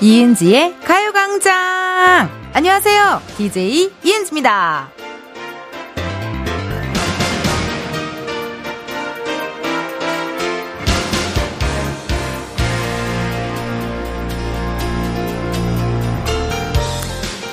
이은지의 0.00 0.76
가요광장! 0.84 2.30
안녕하세요. 2.52 3.20
DJ 3.36 3.90
이은지입니다. 4.04 4.90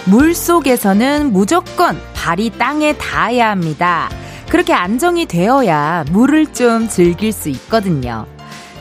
물 0.06 0.36
속에서는 0.36 1.34
무조건 1.34 2.00
발이 2.14 2.52
땅에 2.60 2.96
닿아야 2.96 3.50
합니다. 3.50 4.08
그렇게 4.50 4.72
안정이 4.72 5.26
되어야 5.26 6.06
물을 6.12 6.54
좀 6.54 6.88
즐길 6.88 7.32
수 7.32 7.50
있거든요. 7.50 8.28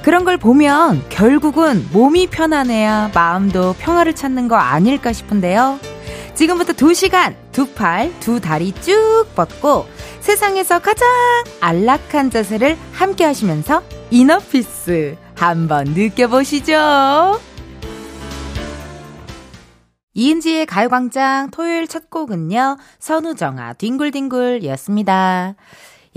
그런 0.04 0.24
걸 0.24 0.36
보면 0.36 1.02
결국은 1.08 1.88
몸이 1.90 2.26
편안해야 2.26 3.12
마음도 3.14 3.72
평화를 3.78 4.14
찾는 4.14 4.48
거 4.48 4.56
아닐까 4.56 5.14
싶은데요. 5.14 5.80
지금부터 6.34 6.74
2시간 6.74 7.34
두 7.52 7.72
팔, 7.72 8.12
두 8.20 8.38
다리 8.38 8.72
쭉 8.82 9.24
뻗고 9.34 9.86
세상에서 10.20 10.80
가장 10.80 11.08
안락한 11.60 12.30
자세를 12.30 12.76
함께 12.92 13.24
하시면서 13.24 13.82
이너피스 14.10 15.16
한번 15.36 15.84
느껴보시죠. 15.94 17.40
이은지의 20.12 20.66
가요광장 20.66 21.50
토요일 21.50 21.88
첫 21.88 22.10
곡은요, 22.10 22.76
선우정아 22.98 23.72
뒹굴뒹굴 23.72 24.60
이었습니다. 24.64 25.54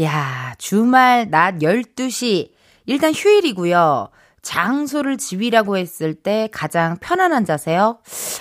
야 0.01 0.55
주말 0.57 1.29
낮 1.31 1.59
12시, 1.59 2.56
일단 2.87 3.13
휴일이고요. 3.13 4.09
장소를 4.41 5.17
집이라고 5.17 5.77
했을 5.77 6.13
때 6.13 6.47
가장 6.51 6.97
편안한 6.99 7.45
자세요? 7.45 7.99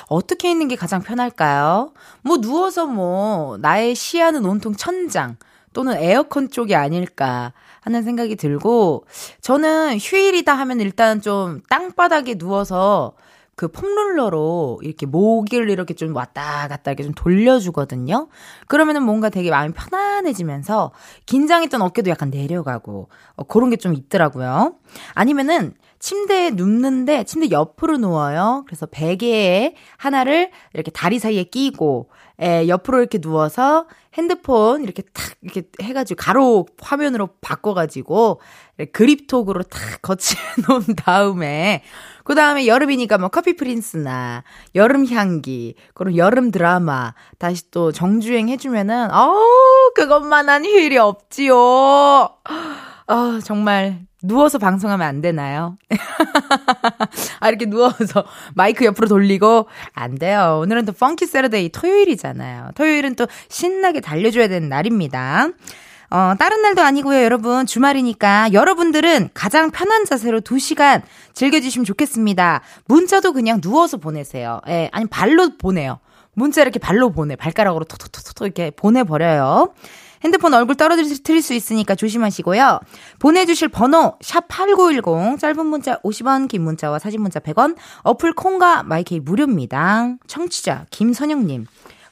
어떻게 0.08 0.50
있는 0.50 0.68
게 0.68 0.76
가장 0.76 1.02
편할까요? 1.02 1.92
뭐 2.22 2.38
누워서 2.38 2.86
뭐 2.86 3.58
나의 3.58 3.94
시야는 3.94 4.46
온통 4.46 4.76
천장 4.76 5.36
또는 5.72 5.96
에어컨 5.98 6.48
쪽이 6.48 6.74
아닐까 6.74 7.52
하는 7.80 8.02
생각이 8.02 8.36
들고 8.36 9.04
저는 9.40 9.98
휴일이다 9.98 10.54
하면 10.54 10.80
일단 10.80 11.20
좀 11.20 11.60
땅바닥에 11.68 12.38
누워서 12.38 13.14
그 13.56 13.68
폼롤러로 13.68 14.80
이렇게 14.82 15.06
목을 15.06 15.70
이렇게 15.70 15.94
좀 15.94 16.14
왔다 16.14 16.68
갔다 16.68 16.90
이렇게 16.90 17.02
좀 17.02 17.14
돌려주거든요. 17.14 18.28
그러면은 18.68 19.02
뭔가 19.02 19.30
되게 19.30 19.50
마음이 19.50 19.72
편안해지면서 19.72 20.92
긴장했던 21.24 21.80
어깨도 21.80 22.10
약간 22.10 22.30
내려가고 22.30 23.08
어, 23.36 23.44
그런 23.44 23.70
게 23.70 23.76
좀 23.76 23.94
있더라고요. 23.94 24.74
아니면은 25.14 25.74
침대에 25.98 26.50
눕는데 26.50 27.24
침대 27.24 27.50
옆으로 27.50 27.98
누워요. 27.98 28.64
그래서 28.66 28.86
베개에 28.86 29.74
하나를 29.96 30.50
이렇게 30.74 30.90
다리 30.90 31.18
사이에 31.18 31.44
끼고 31.44 32.10
에, 32.40 32.68
옆으로 32.68 32.98
이렇게 32.98 33.18
누워서 33.18 33.86
핸드폰 34.14 34.82
이렇게 34.82 35.02
탁 35.12 35.36
이렇게 35.42 35.68
해가지고 35.82 36.16
가로 36.22 36.66
화면으로 36.80 37.28
바꿔가지고 37.40 38.40
그립톡으로 38.92 39.62
탁 39.64 40.02
거치해 40.02 40.40
놓은 40.68 40.82
다음에 40.96 41.82
그 42.26 42.34
다음에 42.34 42.66
여름이니까 42.66 43.18
뭐 43.18 43.28
커피 43.28 43.54
프린스나 43.54 44.42
여름 44.74 45.06
향기 45.06 45.76
그리고 45.94 46.16
여름 46.16 46.50
드라마 46.50 47.14
다시 47.38 47.70
또 47.70 47.92
정주행 47.92 48.48
해주면은 48.48 49.12
어우 49.12 49.92
그것만한 49.94 50.64
휴일이 50.64 50.98
없지요. 50.98 51.54
어, 51.54 53.38
정말 53.44 54.00
누워서 54.24 54.58
방송하면 54.58 55.06
안 55.06 55.20
되나요? 55.20 55.76
아, 57.38 57.48
이렇게 57.48 57.66
누워서 57.66 58.24
마이크 58.56 58.84
옆으로 58.84 59.06
돌리고 59.06 59.68
안 59.94 60.16
돼요. 60.16 60.58
오늘은 60.62 60.84
또 60.84 60.92
펑키 60.92 61.26
세러데이 61.26 61.68
토요일이잖아요. 61.68 62.70
토요일은 62.74 63.14
또 63.14 63.28
신나게 63.48 64.00
달려줘야 64.00 64.48
되는 64.48 64.68
날입니다. 64.68 65.50
어, 66.10 66.34
다른 66.38 66.62
날도 66.62 66.82
아니고요, 66.82 67.22
여러분. 67.22 67.66
주말이니까 67.66 68.52
여러분들은 68.52 69.30
가장 69.34 69.70
편한 69.70 70.04
자세로 70.04 70.40
2시간 70.40 71.02
즐겨주시면 71.34 71.84
좋겠습니다. 71.84 72.62
문자도 72.86 73.32
그냥 73.32 73.60
누워서 73.60 73.96
보내세요. 73.96 74.60
예, 74.68 74.88
아니, 74.92 75.06
발로 75.06 75.56
보내요. 75.58 75.98
문자 76.34 76.62
이렇게 76.62 76.78
발로 76.78 77.10
보내. 77.10 77.34
발가락으로 77.34 77.84
톡톡톡톡 77.84 78.46
이렇게 78.46 78.70
보내버려요. 78.70 79.72
핸드폰 80.24 80.54
얼굴 80.54 80.74
떨어뜨릴 80.76 81.42
수 81.42 81.54
있으니까 81.54 81.94
조심하시고요. 81.94 82.80
보내주실 83.18 83.68
번호 83.68 84.16
샵8910 84.22 85.38
짧은 85.38 85.66
문자 85.66 85.98
50원 86.00 86.48
긴 86.48 86.62
문자와 86.62 86.98
사진 86.98 87.20
문자 87.20 87.38
100원 87.38 87.76
어플 88.02 88.32
콩과 88.32 88.82
my 88.82 89.08
K 89.08 89.20
무료입니다. 89.20 90.14
청취자 90.26 90.86
김선영님 90.90 91.66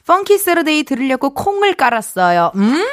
Funky 0.05 0.37
Saturday 0.37 0.83
들으려고 0.83 1.31
콩을 1.31 1.73
깔았어요. 1.73 2.51
음 2.55 2.85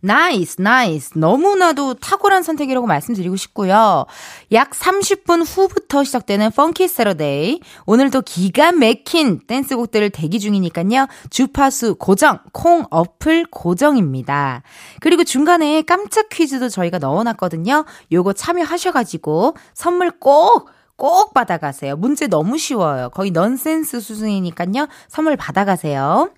Nice, 0.00 0.60
nice. 0.60 1.18
너무나도 1.18 1.94
탁월한 1.94 2.42
선택이라고 2.42 2.86
말씀드리고 2.86 3.36
싶고요. 3.36 4.06
약 4.52 4.70
30분 4.70 5.44
후부터 5.46 6.04
시작되는 6.04 6.50
Funky 6.52 6.88
Saturday. 6.88 7.60
오늘도 7.86 8.22
기가 8.22 8.72
막힌 8.72 9.40
댄스곡들을 9.46 10.10
대기 10.10 10.40
중이니까요. 10.40 11.06
주파수 11.30 11.96
고정, 11.96 12.38
콩 12.52 12.84
어플 12.90 13.46
고정입니다. 13.50 14.62
그리고 15.00 15.24
중간에 15.24 15.82
깜짝 15.82 16.28
퀴즈도 16.28 16.68
저희가 16.68 16.98
넣어놨거든요. 16.98 17.84
요거 18.12 18.32
참여하셔가지고 18.34 19.56
선물 19.74 20.10
꼭 20.12 20.78
꼭 20.98 21.32
받아가세요. 21.32 21.96
문제 21.96 22.26
너무 22.26 22.58
쉬워요. 22.58 23.08
거의 23.10 23.30
넌센스 23.30 24.00
수준이니까요. 24.00 24.88
선물 25.06 25.36
받아가세요. 25.36 26.30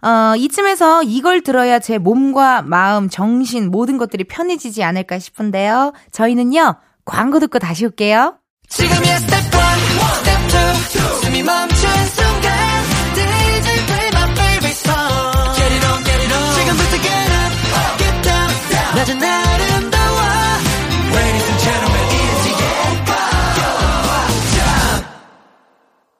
어, 0.00 0.34
이쯤에서 0.36 1.02
이걸 1.02 1.40
들어야 1.42 1.78
제 1.80 1.98
몸과 1.98 2.62
마음, 2.62 3.08
정신, 3.08 3.70
모든 3.70 3.98
것들이 3.98 4.24
편해지지 4.24 4.82
않을까 4.84 5.18
싶은데요. 5.18 5.92
저희는요, 6.12 6.76
광고 7.04 7.40
듣고 7.40 7.58
다시 7.58 7.84
올게요. 7.84 8.38
지금이야 8.68 9.18
스텝 9.18 9.32
1, 9.32 9.50
스텝 10.14 10.40
2, 10.94 11.24
숨이 11.24 11.42
멈춘 11.42 11.78
순간 11.78 12.52
DJ 13.14 13.86
play 13.86 14.08
my 14.12 14.30
favorite 14.32 14.76
song 14.76 15.56
Get 15.56 15.72
it 15.72 15.86
on, 15.88 16.04
get 16.04 16.20
it 16.22 16.32
on 16.34 16.54
지금부터 16.54 16.94
get 17.00 17.32
up, 17.32 17.52
get 17.98 18.12
down, 18.22 18.48
down 18.68 18.94
낮은 18.94 19.22
아름다워 19.24 20.20
Ladies 21.16 21.48
and 21.48 21.60
gentlemen, 21.64 22.04
이은지의 22.12 22.76
가요광장 23.06 25.04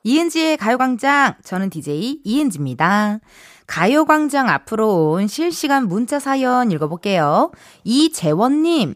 이은지의 0.05 0.57
가요광장, 0.57 1.35
저는 1.45 1.69
DJ 1.69 2.21
이은지입니다. 2.25 3.21
가요광장 3.69 4.49
앞으로 4.49 5.11
온 5.13 5.29
실시간 5.29 5.87
문자 5.87 6.19
사연 6.19 6.73
읽어볼게요. 6.73 7.53
이재원님, 7.85 8.95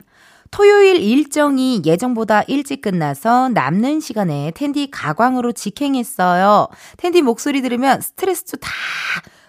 토요일 0.51 0.97
일정이 0.97 1.83
예정보다 1.85 2.43
일찍 2.49 2.81
끝나서 2.81 3.51
남는 3.51 4.01
시간에 4.01 4.51
텐디 4.55 4.91
가광으로 4.91 5.53
직행했어요. 5.53 6.69
텐디 6.97 7.23
목소리 7.23 7.63
들으면 7.63 8.01
스트레스도 8.01 8.57
다 8.57 8.71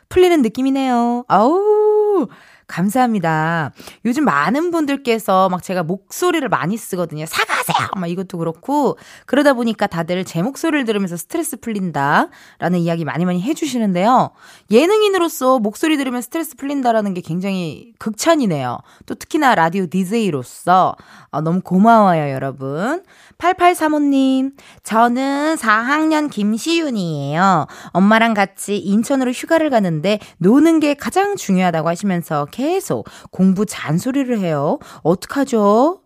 풀리는 0.10 0.42
느낌이네요. 0.42 1.24
아우, 1.28 2.28
감사합니다. 2.74 3.72
요즘 4.04 4.26
많은 4.26 4.72
분들께서 4.72 5.48
막 5.50 5.62
제가 5.62 5.84
목소리를 5.84 6.48
많이 6.50 6.76
쓰거든요. 6.76 7.28
사과하세요! 7.28 7.90
막 7.98 8.10
이것도 8.10 8.40
그렇고, 8.40 8.98
그러다 9.28 9.54
보니까 9.54 9.86
다들 9.86 10.26
제 10.26 10.42
목소리를 10.42 10.84
들으면서 10.86 11.16
스트레스 11.16 11.58
풀린다. 11.58 12.30
라는 12.58 12.80
이야기 12.80 13.06
많이 13.06 13.26
많이 13.26 13.44
해주시는데요. 13.44 14.32
예능인으로서 14.72 15.60
목소리 15.60 15.98
들으면 15.98 16.24
스트레스 16.24 16.56
풀린다라는 16.56 17.14
게 17.14 17.22
굉장히 17.22 17.94
극찬이네요. 18.00 18.80
또 19.06 19.14
특히나 19.14 19.54
라디오 19.54 19.86
DJ로서. 19.86 20.96
어, 21.30 21.42
너무 21.42 21.62
고마워요, 21.62 22.32
여러분. 22.34 23.04
8835님, 23.38 24.54
저는 24.84 25.56
4학년 25.56 26.30
김시윤이에요. 26.32 27.68
엄마랑 27.92 28.34
같이 28.34 28.78
인천으로 28.78 29.32
휴가를 29.32 29.70
가는데 29.70 30.20
노는 30.38 30.80
게 30.80 30.94
가장 30.94 31.36
중요하다고 31.36 31.90
하시면서 31.90 32.48
계속 32.64 33.06
공부 33.30 33.66
잔소리를 33.66 34.40
해요. 34.40 34.80
어떡하죠? 35.02 36.00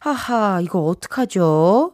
하하, 0.00 0.60
이거 0.60 0.80
어떡하죠? 0.80 1.92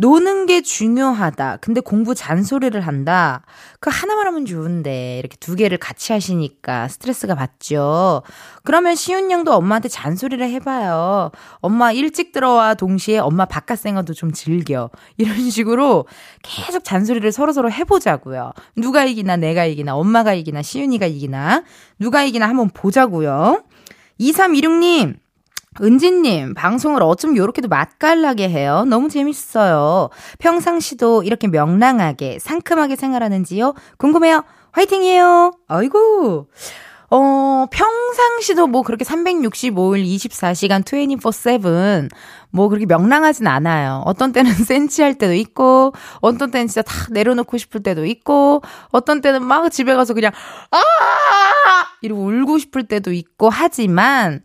노는 0.00 0.46
게 0.46 0.62
중요하다. 0.62 1.58
근데 1.60 1.80
공부 1.80 2.14
잔소리를 2.14 2.80
한다. 2.80 3.42
그 3.80 3.90
하나만 3.92 4.28
하면 4.28 4.46
좋은데 4.46 5.18
이렇게 5.18 5.36
두 5.38 5.56
개를 5.56 5.76
같이 5.76 6.12
하시니까 6.12 6.86
스트레스가 6.86 7.34
받죠. 7.34 8.22
그러면 8.62 8.94
시윤 8.94 9.32
양도 9.32 9.52
엄마한테 9.54 9.88
잔소리를 9.88 10.48
해봐요. 10.48 11.32
엄마 11.56 11.90
일찍 11.90 12.30
들어와 12.30 12.74
동시에 12.74 13.18
엄마 13.18 13.44
바깥 13.44 13.80
생활도 13.80 14.14
좀 14.14 14.30
즐겨. 14.30 14.90
이런 15.16 15.50
식으로 15.50 16.06
계속 16.42 16.84
잔소리를 16.84 17.30
서로서로 17.32 17.70
해보자고요. 17.70 18.52
누가 18.76 19.04
이기나 19.04 19.36
내가 19.36 19.64
이기나 19.64 19.96
엄마가 19.96 20.32
이기나 20.32 20.62
시윤이가 20.62 21.06
이기나 21.06 21.64
누가 21.98 22.22
이기나 22.22 22.48
한번 22.48 22.70
보자고요. 22.70 23.64
2326님 24.20 25.16
은지님, 25.82 26.54
방송을 26.54 27.02
어쩜 27.02 27.36
요렇게도 27.36 27.68
맛깔나게 27.68 28.48
해요? 28.48 28.84
너무 28.88 29.08
재밌어요. 29.08 30.10
평상시도 30.38 31.22
이렇게 31.22 31.48
명랑하게, 31.48 32.38
상큼하게 32.40 32.96
생활하는지요? 32.96 33.74
궁금해요. 33.96 34.42
화이팅이에요. 34.72 35.52
아이고. 35.66 36.48
어, 37.10 37.66
평상시도 37.70 38.66
뭐 38.66 38.82
그렇게 38.82 39.04
365일 39.04 40.04
24시간 40.04 40.84
24-7, 40.84 42.10
뭐 42.50 42.68
그렇게 42.68 42.84
명랑하진 42.84 43.46
않아요. 43.46 44.02
어떤 44.04 44.32
때는 44.32 44.52
센치할 44.52 45.14
때도 45.16 45.32
있고, 45.32 45.92
어떤 46.20 46.50
때는 46.50 46.66
진짜 46.66 46.82
다 46.82 46.92
내려놓고 47.10 47.56
싶을 47.56 47.82
때도 47.82 48.04
있고, 48.04 48.60
어떤 48.90 49.22
때는 49.22 49.42
막 49.42 49.70
집에 49.70 49.94
가서 49.94 50.12
그냥, 50.12 50.32
아! 50.70 50.78
이러고 52.02 52.24
울고 52.26 52.58
싶을 52.58 52.84
때도 52.84 53.12
있고 53.12 53.50
하지만, 53.50 54.42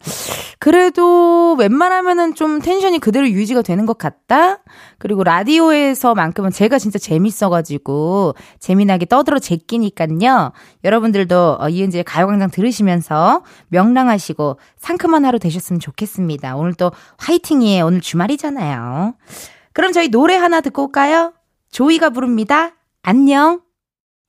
그래도 0.60 1.56
웬만하면은 1.60 2.36
좀 2.36 2.62
텐션이 2.62 3.00
그대로 3.00 3.28
유지가 3.28 3.62
되는 3.62 3.86
것 3.86 3.98
같다? 3.98 4.60
그리고 4.98 5.24
라디오에서만큼은 5.24 6.52
제가 6.52 6.80
진짜 6.80 6.98
재밌어가지고, 6.98 8.36
재미나게 8.60 9.06
떠들어 9.06 9.40
제끼니깐요. 9.40 10.54
여러분들도 10.84 11.58
어, 11.60 11.70
이은지의 11.70 12.06
가요광장 12.06 12.50
들으시면서 12.50 13.44
명랑하시고 13.68 14.58
상큼한 14.78 15.26
하루 15.26 15.38
되셨으면 15.38 15.80
좋겠습니다. 15.80 16.56
오늘 16.56 16.74
또 16.74 16.92
화이팅이에요. 17.18 17.86
오늘 17.86 18.00
주말이잖아요. 18.02 19.16
그럼 19.74 19.92
저희 19.92 20.08
노래 20.08 20.36
하나 20.36 20.62
듣고 20.62 20.84
올까요? 20.84 21.34
조이가 21.72 22.12
부릅니다. 22.12 22.72
안녕. 23.02 23.62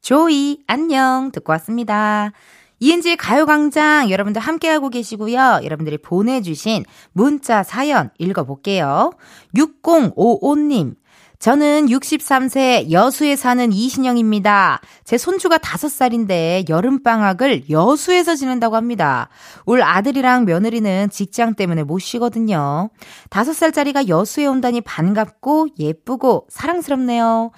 조이, 0.00 0.58
안녕. 0.66 1.30
듣고 1.32 1.52
왔습니다. 1.52 2.32
이은지의 2.80 3.16
가요광장 3.16 4.10
여러분들 4.10 4.40
함께하고 4.42 4.90
계시고요. 4.90 5.60
여러분들이 5.62 5.98
보내주신 5.98 6.84
문자 7.12 7.62
사연 7.62 8.10
읽어볼게요. 8.18 9.12
6055님. 9.56 10.96
저는 11.38 11.88
63세 11.88 12.90
여수에 12.90 13.36
사는 13.36 13.70
이신영입니다. 13.70 14.80
제 15.04 15.18
손주가 15.18 15.58
5살인데 15.58 16.70
여름방학을 16.70 17.68
여수에서 17.68 18.34
지낸다고 18.34 18.76
합니다. 18.76 19.28
올 19.66 19.82
아들이랑 19.82 20.46
며느리는 20.46 21.10
직장 21.10 21.54
때문에 21.54 21.82
못 21.82 21.98
쉬거든요. 21.98 22.88
5살짜리가 23.28 24.08
여수에 24.08 24.46
온다니 24.46 24.80
반갑고 24.80 25.68
예쁘고 25.78 26.46
사랑스럽네요. 26.48 27.50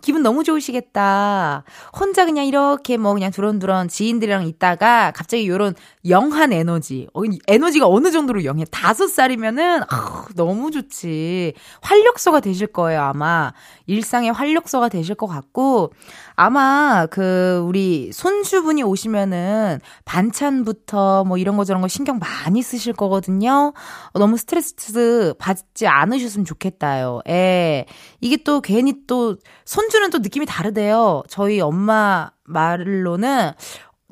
기분 0.00 0.22
너무 0.22 0.44
좋으시겠다. 0.44 1.64
혼자 1.98 2.24
그냥 2.24 2.46
이렇게 2.46 2.96
뭐 2.96 3.12
그냥 3.14 3.30
두런두런 3.30 3.88
지인들이랑 3.88 4.46
있다가 4.46 5.10
갑자기 5.10 5.48
요런 5.48 5.74
영한 6.08 6.52
에너지. 6.52 7.08
어, 7.14 7.22
에너지가 7.46 7.86
어느 7.88 8.10
정도로 8.10 8.44
영해? 8.44 8.64
다섯 8.70 9.08
살이면은, 9.08 9.82
아, 9.90 10.26
너무 10.36 10.70
좋지. 10.70 11.54
활력소가 11.82 12.40
되실 12.40 12.68
거예요, 12.68 13.02
아마. 13.02 13.52
일상의 13.86 14.32
활력소가 14.32 14.88
되실 14.88 15.14
것 15.14 15.26
같고, 15.26 15.92
아마 16.40 17.06
그, 17.10 17.64
우리 17.66 18.12
손주분이 18.12 18.84
오시면은 18.84 19.80
반찬부터 20.04 21.24
뭐 21.24 21.36
이런 21.36 21.56
거 21.56 21.64
저런 21.64 21.82
거 21.82 21.88
신경 21.88 22.20
많이 22.20 22.62
쓰실 22.62 22.92
거거든요. 22.92 23.72
어, 24.12 24.18
너무 24.20 24.36
스트레스 24.36 25.34
받지 25.40 25.88
않으셨으면 25.88 26.44
좋겠다요. 26.44 27.22
예. 27.28 27.86
이게 28.20 28.36
또 28.44 28.60
괜히 28.60 28.94
또, 29.08 29.36
손주는 29.64 30.10
또 30.10 30.18
느낌이 30.18 30.46
다르대요. 30.46 31.24
저희 31.28 31.60
엄마 31.60 32.30
말로는 32.44 33.50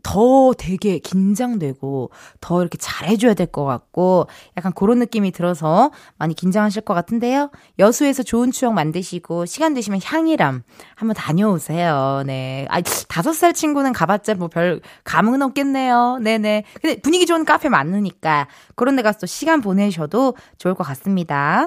더 0.07 0.53
되게 0.57 0.99
긴장되고 1.01 2.11
더 2.41 2.61
이렇게 2.61 2.79
잘해줘야 2.79 3.35
될 3.35 3.47
것 3.49 3.65
같고 3.65 4.29
약간 4.57 4.73
그런 4.73 5.01
느낌이 5.01 5.33
들어서 5.33 5.91
많이 6.17 6.33
긴장하실 6.35 6.83
것 6.83 6.95
같은데요. 6.95 7.51
여수에서 7.81 8.23
좋은 8.23 8.53
추억 8.53 8.73
만드시고 8.75 9.47
시간 9.47 9.75
되시면 9.75 10.01
향이람 10.05 10.63
한번 10.95 11.15
다녀오세요. 11.17 12.23
네. 12.25 12.67
아, 12.71 12.81
다섯 13.09 13.33
살 13.33 13.53
친구는 13.53 13.93
가봤자 13.93 14.35
뭐 14.35 14.47
별 14.49 14.81
감흥은 15.05 15.43
없겠네요. 15.43 16.19
네네. 16.23 16.63
근데 16.81 17.01
분위기 17.01 17.27
좋은 17.27 17.45
카페 17.45 17.69
많으니까 17.69 18.47
그런 18.77 18.95
데 18.95 19.03
가서 19.03 19.19
또 19.21 19.27
시간 19.27 19.61
보내셔도 19.61 20.35
좋을 20.59 20.75
것 20.75 20.85
같습니다. 20.85 21.67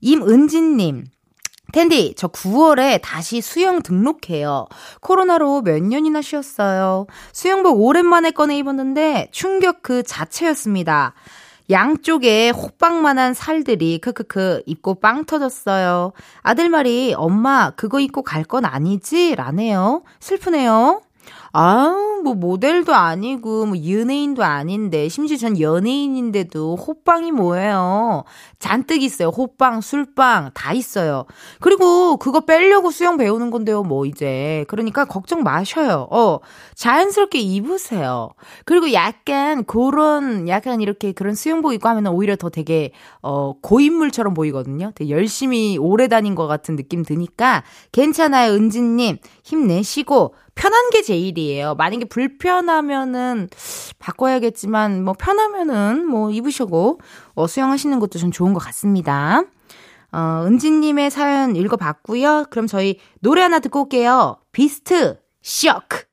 임은진님. 0.00 1.04
텐디, 1.72 2.14
저 2.16 2.28
9월에 2.28 3.00
다시 3.02 3.40
수영 3.40 3.82
등록해요. 3.82 4.66
코로나로 5.00 5.62
몇 5.62 5.82
년이나 5.82 6.22
쉬었어요. 6.22 7.06
수영복 7.32 7.80
오랜만에 7.80 8.30
꺼내 8.30 8.56
입었는데 8.58 9.28
충격 9.32 9.82
그 9.82 10.02
자체였습니다. 10.02 11.14
양쪽에 11.70 12.50
호빵만한 12.50 13.32
살들이 13.34 13.98
크크크 13.98 14.62
입고 14.66 14.96
빵 14.96 15.24
터졌어요. 15.24 16.12
아들 16.42 16.68
말이 16.68 17.14
엄마 17.16 17.70
그거 17.70 18.00
입고 18.00 18.22
갈 18.22 18.44
건 18.44 18.64
아니지? 18.66 19.34
라네요. 19.36 20.02
슬프네요. 20.20 21.00
아, 21.54 21.94
뭐 22.24 22.34
모델도 22.34 22.94
아니고 22.94 23.66
뭐 23.66 23.76
연예인도 23.76 24.42
아닌데 24.42 25.08
심지어 25.08 25.36
전 25.36 25.60
연예인인데도 25.60 26.76
호빵이 26.76 27.32
뭐예요? 27.32 28.24
잔뜩 28.58 29.02
있어요. 29.02 29.28
호빵, 29.28 29.80
술빵 29.82 30.52
다 30.54 30.72
있어요. 30.72 31.26
그리고 31.60 32.16
그거 32.16 32.40
빼려고 32.40 32.90
수영 32.90 33.16
배우는 33.18 33.50
건데요. 33.50 33.82
뭐 33.82 34.06
이제 34.06 34.64
그러니까 34.68 35.04
걱정 35.04 35.42
마셔요. 35.42 36.08
어 36.10 36.38
자연스럽게 36.74 37.40
입으세요. 37.40 38.30
그리고 38.64 38.92
약간 38.92 39.64
그런 39.64 40.48
약간 40.48 40.80
이렇게 40.80 41.12
그런 41.12 41.34
수영복 41.34 41.74
입고 41.74 41.88
하면 41.88 42.06
오히려 42.06 42.36
더 42.36 42.48
되게 42.48 42.92
어 43.20 43.54
고인물처럼 43.60 44.32
보이거든요. 44.32 44.92
되게 44.94 45.10
열심히 45.10 45.76
오래 45.76 46.08
다닌 46.08 46.34
것 46.34 46.46
같은 46.46 46.76
느낌 46.76 47.04
드니까 47.04 47.62
괜찮아요, 47.90 48.52
은진님 48.54 49.18
힘내시고 49.42 50.34
편한 50.54 50.90
게 50.90 51.02
제일이에요. 51.02 51.74
만약에 51.74 52.04
불편하면은 52.04 53.48
바꿔야겠지만 53.98 55.04
뭐 55.04 55.14
편하면은 55.14 56.06
뭐 56.06 56.30
입으시고 56.30 57.00
어, 57.34 57.46
수영하시는 57.46 57.98
것도 57.98 58.18
좀 58.18 58.30
좋은 58.30 58.52
것 58.52 58.60
같습니다. 58.60 59.42
어, 60.12 60.44
은지님의 60.46 61.10
사연 61.10 61.56
읽어봤고요. 61.56 62.46
그럼 62.50 62.66
저희 62.66 62.98
노래 63.20 63.42
하나 63.42 63.58
듣고 63.58 63.82
올게요. 63.82 64.36
비스트 64.52 65.18
쇼크. 65.40 66.04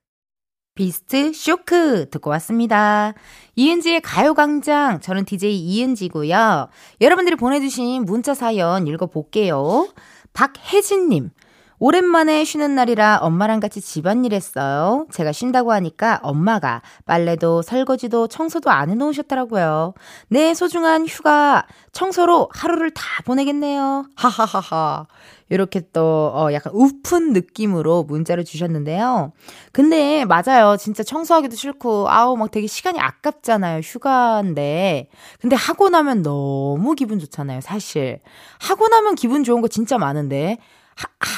비스트 0.75 1.33
쇼크 1.33 2.09
듣고 2.09 2.29
왔습니다. 2.29 3.13
이은지의 3.57 3.99
가요광장. 3.99 5.01
저는 5.01 5.25
DJ 5.25 5.59
이은지고요. 5.59 6.69
여러분들이 7.01 7.35
보내주신 7.35 8.05
문자 8.05 8.33
사연 8.33 8.87
읽어볼게요. 8.87 9.89
박혜진님. 10.31 11.31
오랜만에 11.81 12.43
쉬는 12.43 12.75
날이라 12.75 13.19
엄마랑 13.21 13.61
같이 13.61 13.79
집안일 13.79 14.33
했어요. 14.33 15.07
제가 15.11 15.31
쉰다고 15.31 15.71
하니까 15.71 16.19
엄마가 16.23 16.81
빨래도 17.05 17.61
설거지도 17.61 18.27
청소도 18.27 18.69
안 18.69 18.89
해놓으셨더라고요. 18.89 19.93
내 20.27 20.53
소중한 20.53 21.05
휴가 21.07 21.65
청소로 21.93 22.49
하루를 22.51 22.91
다 22.91 23.03
보내겠네요. 23.25 24.05
하하하하. 24.15 25.07
이렇게 25.51 25.81
또, 25.93 26.31
어, 26.35 26.53
약간 26.53 26.73
우픈 26.75 27.33
느낌으로 27.33 28.03
문자를 28.03 28.45
주셨는데요. 28.45 29.31
근데, 29.71 30.23
맞아요. 30.25 30.77
진짜 30.77 31.01
청소하기도 31.01 31.55
싫고, 31.55 32.07
아우, 32.07 32.37
막 32.37 32.51
되게 32.51 32.67
시간이 32.67 32.99
아깝잖아요. 32.99 33.79
휴가인데. 33.79 35.09
근데 35.41 35.55
하고 35.55 35.89
나면 35.89 36.21
너무 36.21 36.93
기분 36.93 37.17
좋잖아요. 37.17 37.61
사실. 37.61 38.19
하고 38.59 38.89
나면 38.89 39.15
기분 39.15 39.43
좋은 39.43 39.61
거 39.61 39.67
진짜 39.67 39.97
많은데. 39.97 40.59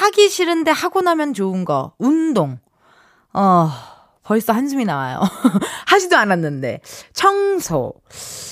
하, 0.02 0.10
기 0.10 0.28
싫은데 0.28 0.70
하고 0.70 1.00
나면 1.00 1.32
좋은 1.34 1.64
거. 1.64 1.92
운동. 1.98 2.58
어, 3.32 3.68
벌써 4.24 4.52
한숨이 4.52 4.84
나와요. 4.84 5.20
하지도 5.86 6.16
않았는데. 6.16 6.80
청소. 7.12 7.94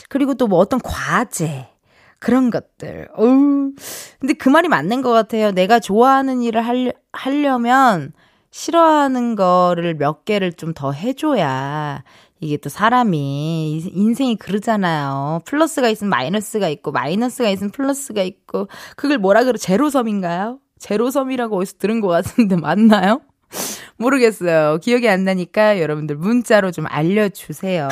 그리고 0.09 0.35
또 0.35 0.47
뭐 0.47 0.59
어떤 0.59 0.81
과제. 0.81 1.69
그런 2.19 2.51
것들. 2.51 3.09
어우. 3.17 3.73
근데 4.21 4.35
그 4.35 4.49
말이 4.49 4.69
맞는 4.69 5.03
것 5.03 5.11
같아요. 5.11 5.53
내가 5.53 5.81
좋아하는 5.81 6.43
일을 6.43 6.61
하려, 6.61 6.93
하려면 7.13 8.13
싫어하는 8.51 9.37
거를 9.37 9.95
몇 9.95 10.25
개를 10.25 10.53
좀 10.53 10.75
더 10.75 10.93
해줘야 10.93 12.03
이게 12.41 12.57
또 12.59 12.69
사람이 12.69 13.79
인생이 13.95 14.37
그러잖아요. 14.37 15.41
플러스가 15.47 15.89
있으면 15.89 16.11
마이너스가 16.11 16.69
있고 16.69 16.91
마이너스가 16.93 17.49
있으면 17.51 17.71
플러스가 17.71 18.23
있고 18.23 18.69
그걸 18.97 19.19
뭐라 19.19 19.45
그러 19.45 19.57
제로섬인가요? 19.59 20.59
제로섬이라고 20.81 21.57
어디서 21.59 21.77
들은 21.79 22.01
것 22.01 22.09
같은데 22.09 22.57
맞나요? 22.61 23.21
모르겠어요. 23.97 24.79
기억이 24.83 25.09
안 25.09 25.25
나니까 25.25 25.79
여러분들 25.81 26.17
문자로 26.17 26.73
좀 26.73 26.87
알려주세요. 26.89 27.89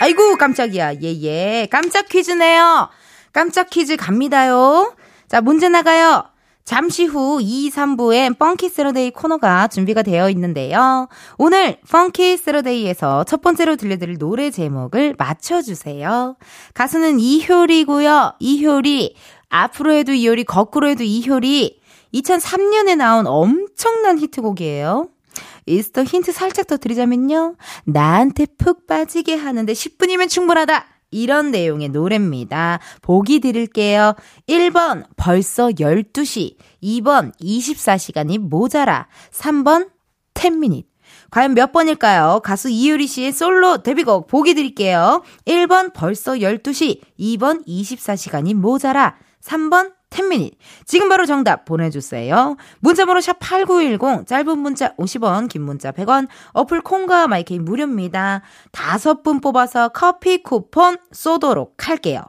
아이고, 0.00 0.36
깜짝이야. 0.36 0.94
예, 1.02 1.22
예. 1.22 1.68
깜짝 1.70 2.08
퀴즈네요. 2.08 2.88
깜짝 3.32 3.68
퀴즈 3.68 3.96
갑니다요. 3.96 4.94
자, 5.28 5.40
문제 5.40 5.68
나가요. 5.68 6.24
잠시 6.64 7.04
후 7.04 7.40
2, 7.42 7.70
3부엔 7.70 8.38
Funky 8.38 8.70
Saturday 8.70 9.10
코너가 9.10 9.68
준비가 9.68 10.02
되어 10.02 10.30
있는데요. 10.30 11.08
오늘 11.36 11.76
펑키 11.90 12.38
세러데이에서 12.38 13.24
첫 13.24 13.42
번째로 13.42 13.76
들려드릴 13.76 14.16
노래 14.16 14.50
제목을 14.50 15.14
맞춰주세요. 15.18 16.36
가수는 16.72 17.20
이효리고요. 17.20 18.36
이효리. 18.38 19.14
앞으로 19.50 19.92
해도 19.92 20.12
이효리, 20.12 20.44
거꾸로 20.44 20.88
해도 20.88 21.04
이효리. 21.04 21.80
2003년에 22.14 22.96
나온 22.96 23.26
엄청난 23.26 24.18
히트곡이에요. 24.18 25.08
이스터 25.66 26.04
힌트 26.04 26.32
살짝 26.32 26.66
더 26.66 26.76
드리자면요. 26.76 27.56
나한테 27.84 28.46
푹 28.58 28.86
빠지게 28.86 29.34
하는데 29.34 29.72
10분이면 29.72 30.28
충분하다. 30.28 30.86
이런 31.10 31.50
내용의 31.52 31.90
노래입니다. 31.90 32.80
보기 33.00 33.40
드릴게요. 33.40 34.14
1번, 34.48 35.06
벌써 35.16 35.68
12시. 35.68 36.56
2번, 36.82 37.32
24시간이 37.40 38.38
모자라. 38.38 39.06
3번, 39.30 39.90
10미닛. 40.34 40.84
과연 41.30 41.54
몇 41.54 41.72
번일까요? 41.72 42.40
가수 42.44 42.68
이유리 42.68 43.06
씨의 43.06 43.32
솔로 43.32 43.82
데뷔곡 43.82 44.26
보기 44.26 44.54
드릴게요. 44.54 45.22
1번, 45.46 45.92
벌써 45.94 46.32
12시. 46.32 47.00
2번, 47.18 47.64
24시간이 47.66 48.54
모자라. 48.54 49.16
3번, 49.40 49.92
10미닛. 50.14 50.52
지금 50.86 51.08
바로 51.08 51.26
정답 51.26 51.64
보내주세요. 51.64 52.56
문자번호 52.80 53.20
샵 53.20 53.38
8910, 53.40 54.26
짧은 54.26 54.58
문자 54.58 54.94
50원, 54.94 55.48
긴 55.48 55.62
문자 55.62 55.90
100원, 55.90 56.28
어플 56.52 56.82
콩과 56.82 57.26
마이케이 57.26 57.58
무료입니다. 57.58 58.42
다섯 58.70 59.22
분 59.22 59.40
뽑아서 59.40 59.88
커피 59.88 60.42
쿠폰 60.42 60.98
쏘도록 61.12 61.88
할게요. 61.88 62.22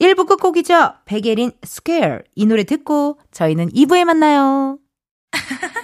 1부 0.00 0.26
끝곡이죠. 0.26 0.94
백예린 1.04 1.52
스퀘어. 1.62 2.20
이 2.34 2.46
노래 2.46 2.64
듣고 2.64 3.18
저희는 3.30 3.70
2부에 3.70 4.04
만나요. 4.04 4.78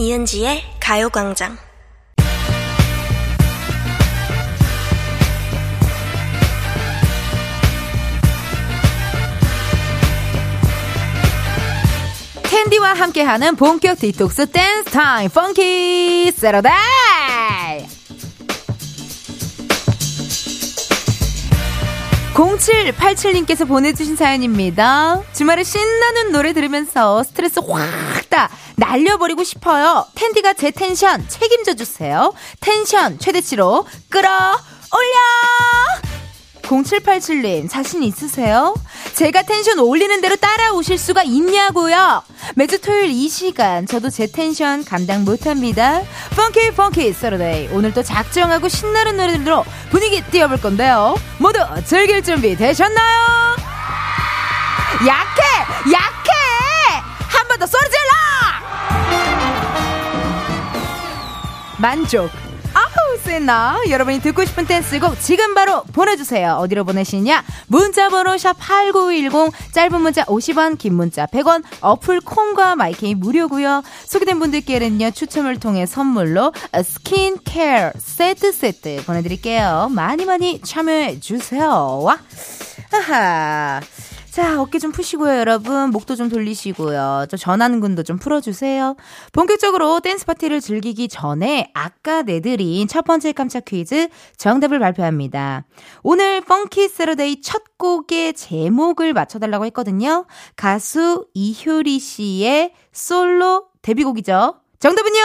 이은지의 0.00 0.62
가요광장. 0.78 1.58
텐디와 12.44 12.94
함께하는 12.94 13.56
본격 13.56 13.98
디톡스 13.98 14.52
댄스 14.52 14.84
타임 14.92 15.30
Funky 15.30 16.30
Saturday 16.30 16.97
0787님께서 22.38 23.66
보내주신 23.66 24.14
사연입니다. 24.14 25.20
주말에 25.32 25.64
신나는 25.64 26.30
노래 26.30 26.52
들으면서 26.52 27.24
스트레스 27.24 27.58
확 27.58 28.08
다 28.30 28.48
날려버리고 28.76 29.42
싶어요. 29.42 30.06
텐디가 30.14 30.52
제 30.52 30.70
텐션 30.70 31.26
책임져 31.28 31.74
주세요. 31.74 32.32
텐션 32.60 33.18
최대치로 33.18 33.86
끌어 34.08 34.28
올려! 34.28 36.07
0787님, 36.68 37.68
자신 37.70 38.02
있으세요? 38.02 38.74
제가 39.14 39.42
텐션 39.42 39.78
올리는 39.78 40.20
대로 40.20 40.36
따라오실 40.36 40.98
수가 40.98 41.22
있냐고요? 41.22 42.22
매주 42.56 42.78
토요일 42.80 43.10
이 43.10 43.28
시간, 43.28 43.86
저도 43.86 44.10
제 44.10 44.26
텐션 44.26 44.84
감당 44.84 45.24
못합니다. 45.24 46.02
Funky 46.36 46.72
Funky 46.72 47.12
Saturday. 47.14 47.68
오늘도 47.68 48.02
작정하고 48.02 48.68
신나는 48.68 49.16
노래들로 49.16 49.64
분위기 49.90 50.20
띄워볼 50.22 50.60
건데요. 50.60 51.16
모두 51.38 51.58
즐길 51.86 52.22
준비 52.22 52.54
되셨나요? 52.54 53.56
약해! 55.06 55.42
약해! 55.90 56.30
한 57.30 57.48
번 57.48 57.58
더 57.58 57.66
소리 57.66 57.82
질러! 57.90 58.08
만족. 61.78 62.30
센나 63.16 63.78
여러분이 63.88 64.20
듣고 64.20 64.44
싶은 64.44 64.66
댄스곡 64.66 65.20
지금 65.20 65.54
바로 65.54 65.82
보내주세요. 65.92 66.54
어디로 66.54 66.84
보내시냐? 66.84 67.44
문자번호 67.66 68.34
샵8910 68.34 69.52
짧은 69.72 70.00
문자 70.00 70.24
50원 70.24 70.78
긴 70.78 70.94
문자 70.94 71.26
100원 71.26 71.62
어플 71.80 72.20
콩과 72.20 72.76
마이케이 72.76 73.14
무료고요. 73.14 73.82
소개된 74.06 74.38
분들께는요 74.38 75.10
추첨을 75.12 75.58
통해 75.60 75.86
선물로 75.86 76.52
스킨케어 76.84 77.92
세트 77.98 78.52
세트 78.52 79.04
보내드릴게요. 79.06 79.88
많이 79.90 80.24
많이 80.24 80.60
참여해주세요. 80.60 82.00
와 82.02 82.18
하하 82.90 83.80
자, 84.30 84.60
어깨 84.60 84.78
좀 84.78 84.92
푸시고요, 84.92 85.36
여러분. 85.38 85.90
목도 85.90 86.14
좀 86.14 86.28
돌리시고요. 86.28 87.26
저 87.28 87.36
전완근도 87.36 88.04
좀 88.04 88.18
풀어주세요. 88.18 88.94
본격적으로 89.32 90.00
댄스 90.00 90.26
파티를 90.26 90.60
즐기기 90.60 91.08
전에 91.08 91.70
아까 91.74 92.22
내드린 92.22 92.86
첫 92.86 93.04
번째 93.04 93.32
깜짝 93.32 93.64
퀴즈 93.64 94.08
정답을 94.36 94.78
발표합니다. 94.78 95.64
오늘 96.02 96.40
Funky 96.42 96.88
Saturday 96.88 97.40
첫 97.40 97.78
곡의 97.78 98.34
제목을 98.34 99.12
맞춰달라고 99.12 99.64
했거든요. 99.66 100.26
가수 100.54 101.26
이효리 101.34 101.98
씨의 101.98 102.74
솔로 102.92 103.66
데뷔곡이죠. 103.82 104.60
정답은요? 104.78 105.20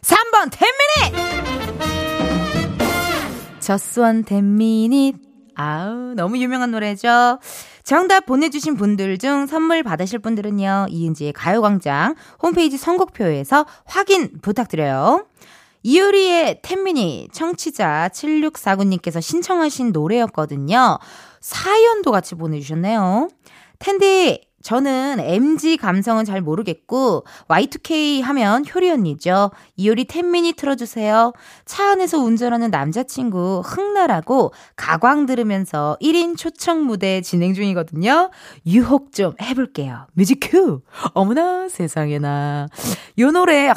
3번, 0.00 0.50
10 0.50 0.67
Minutes! 0.67 1.34
저스원 3.58 4.22
10미닛. 4.24 5.33
아우, 5.56 6.14
너무 6.14 6.38
유명한 6.38 6.70
노래죠. 6.70 7.38
정답 7.82 8.26
보내주신 8.26 8.76
분들 8.76 9.18
중 9.18 9.46
선물 9.46 9.82
받으실 9.82 10.18
분들은요, 10.18 10.86
이은지의 10.88 11.32
가요광장 11.32 12.14
홈페이지 12.42 12.76
선곡표에서 12.76 13.66
확인 13.84 14.40
부탁드려요. 14.40 15.26
이효리의 15.82 16.60
텐미니 16.62 17.28
청취자 17.32 18.08
7649님께서 18.12 19.20
신청하신 19.20 19.92
노래였거든요. 19.92 20.98
사연도 21.40 22.10
같이 22.10 22.34
보내주셨네요. 22.34 23.28
텐디, 23.78 24.40
저는 24.64 25.18
MG 25.20 25.76
감성은 25.76 26.24
잘 26.24 26.40
모르겠고 26.40 27.24
Y2K 27.48 28.22
하면 28.22 28.64
효리 28.74 28.90
언니죠. 28.90 29.50
이효리 29.76 30.06
10 30.06 30.17
Minutes 30.17 30.56
틀어주세요. 30.56 31.34
차 31.66 31.90
안에서 31.90 32.18
운전하는 32.18 32.70
남자친구 32.70 33.62
흥나라고 33.64 34.54
가광 34.74 35.26
들으면서 35.26 35.98
1인 36.00 36.38
초청 36.38 36.84
무대 36.86 37.20
진행 37.20 37.52
중이거든요. 37.52 38.30
유혹 38.66 39.12
좀 39.12 39.34
해볼게요. 39.40 40.06
Music 40.14 40.40
cue! 40.40 40.80
어머나 41.12 41.68
세상에나. 41.68 42.68
요 43.18 43.30
노래 43.32 43.68
아, 43.68 43.74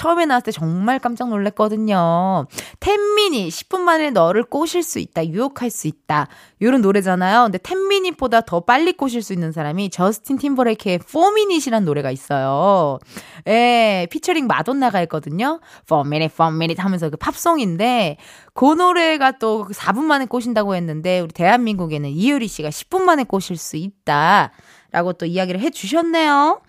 처음에 0.00 0.24
나왔을 0.24 0.44
때 0.44 0.52
정말 0.52 0.98
깜짝 0.98 1.28
놀랐거든요. 1.28 2.46
10 2.80 2.95
Minutes 2.95 3.48
10분 3.48 3.80
만에 3.80 4.10
너를 4.10 4.44
꼬실 4.44 4.82
수 4.82 4.98
있다. 4.98 5.26
유혹할 5.26 5.68
수 5.68 5.88
있다. 5.88 6.26
요런 6.62 6.80
노래잖아요. 6.80 7.42
근데 7.42 7.58
10 7.58 7.72
Minutes보다 7.72 8.46
더 8.46 8.60
빨리 8.60 8.94
꼬실 8.94 9.20
수 9.22 9.34
있는 9.34 9.52
사람이 9.52 9.90
저스틴 9.90 10.38
팀버레이크의 10.38 11.00
4 11.00 11.07
Minutes이란 11.07 11.84
노래가 11.84 12.10
있어요. 12.10 12.98
예, 13.46 14.06
피처링 14.10 14.46
마돈나가 14.46 15.00
했거든요. 15.00 15.60
4 15.86 15.91
Minutes, 15.91 16.30
4 16.30 16.36
Minutes 16.36 16.78
하면서 16.78 17.10
그 17.10 17.18
팝송인데 17.18 18.16
그 18.54 18.72
노래가 18.72 19.32
또 19.32 19.66
4분 19.66 20.04
만에 20.04 20.24
꼬신다고 20.24 20.76
했는데 20.76 21.20
우리 21.20 21.28
대한민국에는 21.34 22.08
이효리 22.08 22.48
씨가 22.48 22.70
10분 22.70 23.02
만에 23.02 23.24
꼬실 23.24 23.58
수 23.58 23.76
있다. 23.76 24.50
라고 24.92 25.12
또 25.12 25.26
이야기를 25.26 25.60
해 25.60 25.68
주셨네요. 25.68 26.62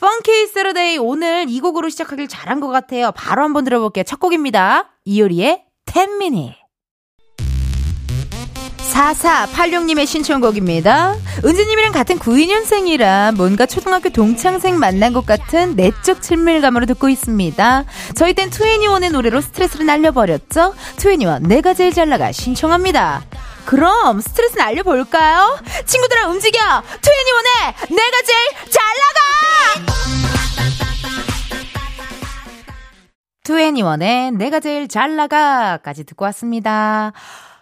Funky 0.00 0.46
Saturday 0.48 0.98
오늘 0.98 1.46
이 1.48 1.60
곡으로 1.60 1.88
시작하길 1.88 2.28
잘한 2.28 2.60
것 2.60 2.68
같아요. 2.68 3.10
바로 3.12 3.42
한번 3.42 3.64
들어볼게요. 3.64 4.04
첫 4.04 4.20
곡입니다. 4.20 4.90
이효리의 5.04 5.64
10 5.86 6.00
Minutes. 6.00 6.54
4486님의 8.92 10.06
신청곡입니다. 10.06 11.14
은지님이랑 11.44 11.92
같은 11.92 12.18
92년생이라 12.18 13.36
뭔가 13.36 13.66
초등학교 13.66 14.08
동창생 14.08 14.78
만난 14.78 15.12
것 15.12 15.24
같은 15.24 15.76
내적 15.76 16.20
친밀감으로 16.22 16.86
듣고 16.86 17.08
있습니다. 17.08 17.84
저희 18.16 18.34
땐 18.34 18.50
투애니원의 18.50 19.10
노래로 19.10 19.40
스트레스를 19.40 19.86
날려버렸죠? 19.86 20.74
투애니원 20.96 21.44
내가 21.44 21.74
제일 21.74 21.92
잘 21.92 22.08
나가 22.08 22.32
신청합니다. 22.32 23.22
그럼 23.68 24.22
스트레스 24.22 24.56
날려볼까요? 24.56 25.58
친구들아 25.84 26.28
움직여! 26.28 26.58
투애니원의 27.02 27.52
내가 27.90 28.22
제일 28.24 28.48
잘 28.70 28.82
나가! 28.96 29.20
투애니원의 33.44 34.32
내가 34.32 34.60
제일 34.60 34.88
잘 34.88 35.16
나가까지 35.16 36.04
듣고 36.04 36.24
왔습니다. 36.24 37.12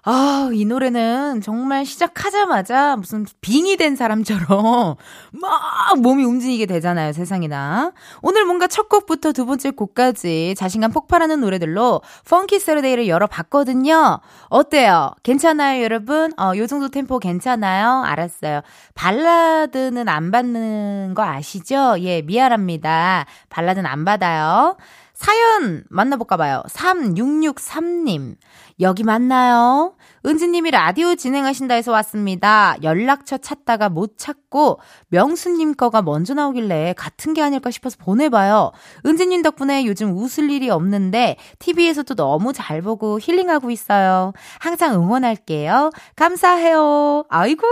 아, 0.09 0.51
이 0.53 0.65
노래는 0.65 1.41
정말 1.41 1.85
시작하자마자 1.85 2.95
무슨 2.95 3.27
빙이 3.41 3.77
된 3.77 3.97
사람처럼 3.97 4.95
막 5.33 6.01
몸이 6.01 6.23
움직이게 6.23 6.67
되잖아요, 6.67 7.13
세상이나. 7.13 7.91
오늘 8.23 8.45
뭔가 8.45 8.69
첫 8.69 8.89
곡부터 8.89 9.33
두 9.33 9.47
번째 9.47 9.73
곡까지 9.73 10.55
자신감 10.57 10.93
폭발하는 10.93 11.41
노래들로 11.41 12.03
펑키 12.29 12.61
세러데이를 12.61 13.09
열어봤거든요. 13.09 14.21
어때요? 14.49 15.11
괜찮아요, 15.25 15.83
여러분? 15.83 16.33
어, 16.39 16.53
요 16.57 16.69
정도 16.69 16.89
템포 16.89 17.19
괜찮아요? 17.19 18.05
알았어요. 18.05 18.61
발라드는 18.95 20.09
안 20.09 20.31
받는 20.31 21.15
거 21.17 21.25
아시죠? 21.25 21.97
예, 21.99 22.23
미안합니다. 22.23 23.27
발라드는 23.49 23.91
안 23.91 24.05
받아요. 24.05 24.77
사연 25.17 25.83
만나볼까 25.89 26.37
봐요. 26.37 26.63
3663님. 26.69 28.37
여기 28.81 29.05
맞나요? 29.05 29.95
은지님이 30.27 30.71
라디오 30.71 31.15
진행하신다 31.15 31.75
해서 31.75 31.93
왔습니다. 31.93 32.77
연락처 32.83 33.39
찾다가 33.39 33.89
못 33.89 34.19
찾고 34.19 34.81
명수님 35.09 35.75
거가 35.75 36.03
먼저 36.03 36.35
나오길래 36.35 36.95
같은 36.97 37.35
게 37.35 37.43
아닐까 37.43 37.71
싶어서 37.71 37.97
보내봐요. 37.99 38.73
은지님 39.05 39.43
덕분에 39.43 39.85
요즘 39.87 40.17
웃을 40.17 40.51
일이 40.51 40.71
없는데 40.71 41.37
TV에서도 41.59 42.15
너무 42.15 42.53
잘 42.53 42.83
보고 42.83 43.19
힐링하고 43.21 43.71
있어요. 43.71 44.33
항상 44.59 44.95
응원할게요. 44.95 45.91
감사해요. 46.17 47.25
아이고 47.29 47.67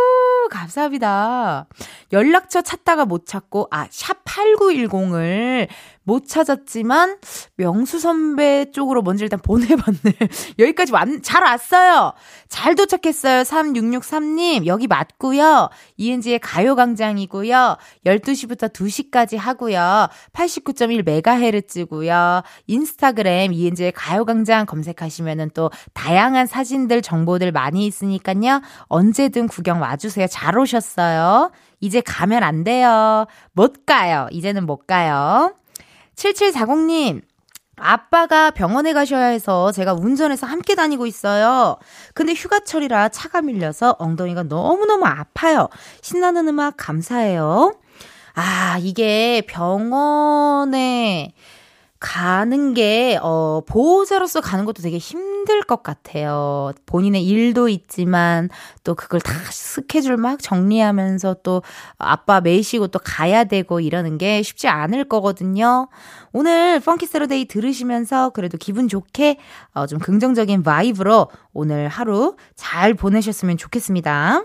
감사합니다. 0.50 1.66
연락처 2.12 2.62
찾다가 2.62 3.04
못 3.04 3.26
찾고 3.26 3.68
아 3.70 3.86
샵 3.90 4.24
8910을 4.24 5.68
못 6.02 6.26
찾았지만 6.28 7.16
명수 7.56 7.98
선배 7.98 8.70
쪽으로 8.72 9.02
먼저 9.02 9.24
일단 9.24 9.40
보내봤네. 9.40 10.00
여기까지 10.58 10.92
왔, 10.92 11.08
잘 11.22 11.42
왔어요. 11.42 12.12
잘 12.48 12.74
도착했어요. 12.74 13.42
3663님 13.42 14.66
여기 14.66 14.86
맞고요. 14.86 15.70
이은지의 15.96 16.40
가요광장이 16.40 17.23
고요. 17.26 17.76
12시부터 18.06 18.72
2시까지 18.72 19.36
하고요. 19.36 20.08
89.1MHz고요. 20.32 22.42
인스타그램 22.66 23.52
이은지의 23.52 23.92
가요광장 23.92 24.66
검색하시면은 24.66 25.50
또 25.54 25.70
다양한 25.92 26.46
사진들 26.46 27.02
정보들 27.02 27.52
많이 27.52 27.86
있으니까요. 27.86 28.60
언제든 28.84 29.48
구경 29.48 29.80
와주세요. 29.80 30.26
잘 30.28 30.58
오셨어요. 30.58 31.50
이제 31.80 32.00
가면 32.00 32.42
안 32.42 32.64
돼요. 32.64 33.26
못 33.52 33.86
가요. 33.86 34.28
이제는 34.30 34.66
못 34.66 34.86
가요. 34.86 35.54
7740님, 36.16 37.22
아빠가 37.76 38.50
병원에 38.50 38.92
가셔야 38.92 39.26
해서 39.26 39.72
제가 39.72 39.94
운전해서 39.94 40.46
함께 40.46 40.74
다니고 40.74 41.06
있어요. 41.06 41.76
근데 42.14 42.32
휴가철이라 42.32 43.08
차가 43.10 43.42
밀려서 43.42 43.96
엉덩이가 43.98 44.44
너무너무 44.44 45.06
아파요. 45.06 45.68
신나는 46.00 46.48
음악 46.48 46.74
감사해요. 46.76 47.74
아, 48.34 48.78
이게 48.80 49.42
병원에 49.46 51.34
가는 52.04 52.74
게, 52.74 53.18
어, 53.22 53.62
보호자로서 53.66 54.42
가는 54.42 54.66
것도 54.66 54.82
되게 54.82 54.98
힘들 54.98 55.62
것 55.62 55.82
같아요. 55.82 56.72
본인의 56.84 57.24
일도 57.24 57.70
있지만, 57.70 58.50
또 58.84 58.94
그걸 58.94 59.22
다 59.22 59.32
스케줄 59.50 60.18
막 60.18 60.38
정리하면서 60.42 61.36
또 61.42 61.62
아빠 61.96 62.42
모시고 62.42 62.88
또 62.88 62.98
가야 63.02 63.44
되고 63.44 63.80
이러는 63.80 64.18
게 64.18 64.42
쉽지 64.42 64.68
않을 64.68 65.04
거거든요. 65.04 65.88
오늘 66.32 66.78
Funky 66.78 67.06
Saturday 67.06 67.46
들으시면서 67.46 68.30
그래도 68.30 68.58
기분 68.58 68.86
좋게, 68.86 69.38
어, 69.72 69.86
좀 69.86 69.98
긍정적인 69.98 70.62
vibe로 70.62 71.30
오늘 71.54 71.88
하루 71.88 72.36
잘 72.54 72.92
보내셨으면 72.92 73.56
좋겠습니다. 73.56 74.44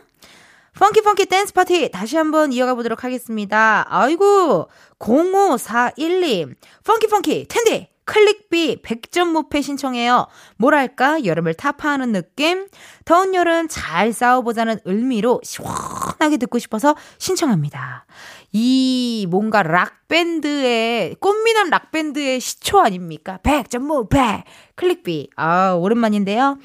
Funky 0.79 1.01
Funky 1.01 1.25
댄스 1.25 1.51
파티 1.53 1.91
다시 1.91 2.15
한번 2.15 2.53
이어가 2.53 2.74
보도록 2.74 3.03
하겠습니다. 3.03 3.86
아이고 3.89 4.69
0541님 4.97 6.56
Funky 6.86 7.08
Funky 7.08 7.47
텐디 7.49 7.89
클릭비 8.06 8.82
백전무패 8.82 9.62
신청해요. 9.62 10.27
뭐랄까 10.56 11.25
여름을 11.25 11.56
타파하는 11.56 12.13
느낌? 12.13 12.67
더운 13.04 13.36
여름 13.36 13.67
잘 13.67 14.13
싸워보자는 14.13 14.80
의미로 14.86 15.41
시원하게 15.43 16.38
듣고 16.38 16.60
싶어서 16.60 16.95
신청합니다. 17.17 18.06
이 18.51 19.27
뭔가 19.29 19.62
락밴드의 19.63 21.15
꽃미남 21.19 21.69
락밴드의 21.69 22.39
시초 22.39 22.79
아닙니까? 22.79 23.39
100점 23.43 23.79
무패 23.79 24.43
클릭비 24.75 25.29
아 25.35 25.73
오랜만인데요. 25.73 26.57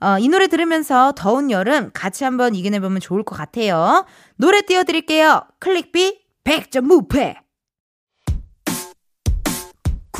어, 0.00 0.18
이 0.18 0.28
노래 0.28 0.46
들으면서 0.46 1.12
더운 1.16 1.50
여름 1.50 1.90
같이 1.92 2.24
한번 2.24 2.54
이겨내보면 2.54 3.00
좋을 3.00 3.22
것 3.24 3.36
같아요. 3.36 4.04
노래 4.36 4.62
띄워드릴게요. 4.62 5.42
클릭비 5.58 6.20
100점 6.44 6.82
무패 6.82 7.41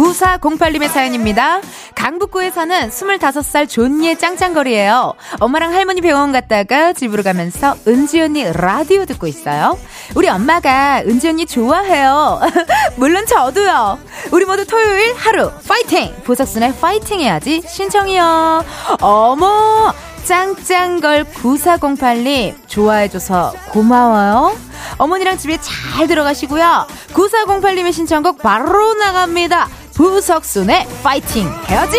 9408님의 0.02 0.88
사연입니다. 0.88 1.60
강북구에 1.94 2.50
사는 2.50 2.88
25살 2.88 3.68
존니의 3.68 4.18
짱짱거리예요. 4.18 5.14
엄마랑 5.38 5.72
할머니 5.72 6.00
병원 6.00 6.32
갔다가 6.32 6.92
집으로 6.92 7.22
가면서 7.22 7.76
은지 7.86 8.20
언니 8.20 8.44
라디오 8.52 9.04
듣고 9.04 9.28
있어요. 9.28 9.78
우리 10.16 10.28
엄마가 10.28 11.02
은지 11.06 11.28
언니 11.28 11.46
좋아해요. 11.46 12.40
물론 12.96 13.26
저도요. 13.26 13.98
우리 14.32 14.44
모두 14.44 14.66
토요일 14.66 15.14
하루 15.14 15.52
파이팅! 15.68 16.12
보석순의 16.24 16.76
파이팅 16.80 17.20
해야지 17.20 17.62
신청이요. 17.64 18.64
어머! 19.00 19.94
짱짱걸 20.24 21.24
9408님 21.24 22.54
좋아해줘서 22.66 23.54
고마워요. 23.70 24.56
어머니랑 24.98 25.36
집에 25.36 25.58
잘 25.60 26.06
들어가시고요. 26.06 26.86
9408님의 27.12 27.92
신청곡 27.92 28.38
바로 28.38 28.94
나갑니다. 28.94 29.68
부석순의 29.94 30.86
파이팅! 31.02 31.48
해야지! 31.68 31.98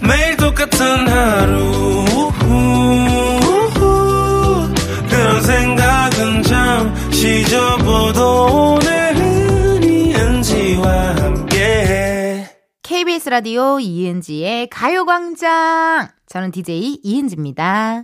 매일 0.00 0.36
똑같은 0.36 1.08
하루. 1.08 2.04
그런 5.08 5.42
생각은 5.42 6.42
잠시 6.42 7.44
접어도 7.48 8.76
오늘은 8.76 9.82
이은지와 9.82 11.16
함께. 11.16 12.48
KBS 12.82 13.28
라디오 13.30 13.78
이은지의 13.80 14.68
가요광장 14.68 16.08
저는 16.34 16.50
DJ 16.50 16.98
이은지입니다. 17.04 18.02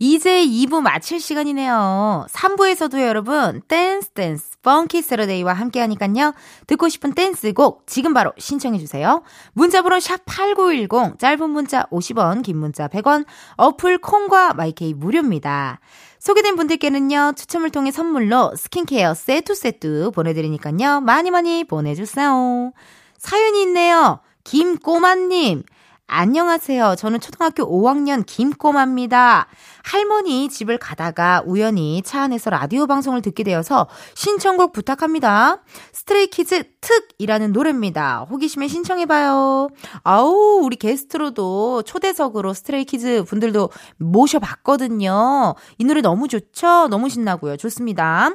이제 0.00 0.44
2부 0.44 0.80
마칠 0.80 1.20
시간이네요. 1.20 2.26
3부에서도 2.28 3.00
여러분 3.00 3.62
댄스 3.68 4.08
댄스 4.08 4.58
Funky 4.62 5.00
Saturday와 5.00 5.52
함께 5.52 5.78
하니깐요. 5.78 6.34
듣고 6.66 6.88
싶은 6.88 7.14
댄스곡 7.14 7.84
지금 7.86 8.14
바로 8.14 8.32
신청해 8.36 8.80
주세요. 8.80 9.22
문자 9.52 9.82
번호 9.82 9.98
샵8910 9.98 11.20
짧은 11.20 11.50
문자 11.50 11.84
50원 11.92 12.42
긴 12.42 12.58
문자 12.58 12.88
100원 12.88 13.24
어플 13.56 13.98
콩과 13.98 14.54
마이케이 14.54 14.92
무료입니다. 14.92 15.78
소개된 16.18 16.56
분들께는요. 16.56 17.34
추첨을 17.36 17.70
통해 17.70 17.92
선물로 17.92 18.56
스킨케어 18.56 19.14
세트 19.14 19.54
세트 19.54 20.10
보내 20.16 20.34
드리니까요. 20.34 21.00
많이 21.02 21.30
많이 21.30 21.62
보내 21.62 21.94
주세요. 21.94 22.72
사연이 23.18 23.62
있네요. 23.62 24.18
김꼬마 24.42 25.14
님. 25.14 25.62
안녕하세요. 26.10 26.94
저는 26.96 27.20
초등학교 27.20 27.64
5학년 27.64 28.24
김꼬마입니다. 28.24 29.46
할머니 29.84 30.48
집을 30.48 30.78
가다가 30.78 31.42
우연히 31.44 32.00
차 32.02 32.22
안에서 32.22 32.48
라디오 32.48 32.86
방송을 32.86 33.20
듣게 33.20 33.44
되어서 33.44 33.86
신청곡 34.14 34.72
부탁합니다. 34.72 35.62
스트레이키즈 35.92 36.64
특이라는 36.80 37.52
노래입니다. 37.52 38.26
호기심에 38.30 38.68
신청해봐요. 38.68 39.68
아우, 40.02 40.60
우리 40.62 40.76
게스트로도 40.76 41.82
초대석으로 41.82 42.54
스트레이키즈 42.54 43.24
분들도 43.24 43.68
모셔봤거든요. 43.98 45.56
이 45.76 45.84
노래 45.84 46.00
너무 46.00 46.26
좋죠? 46.26 46.88
너무 46.88 47.10
신나고요. 47.10 47.58
좋습니다. 47.58 48.30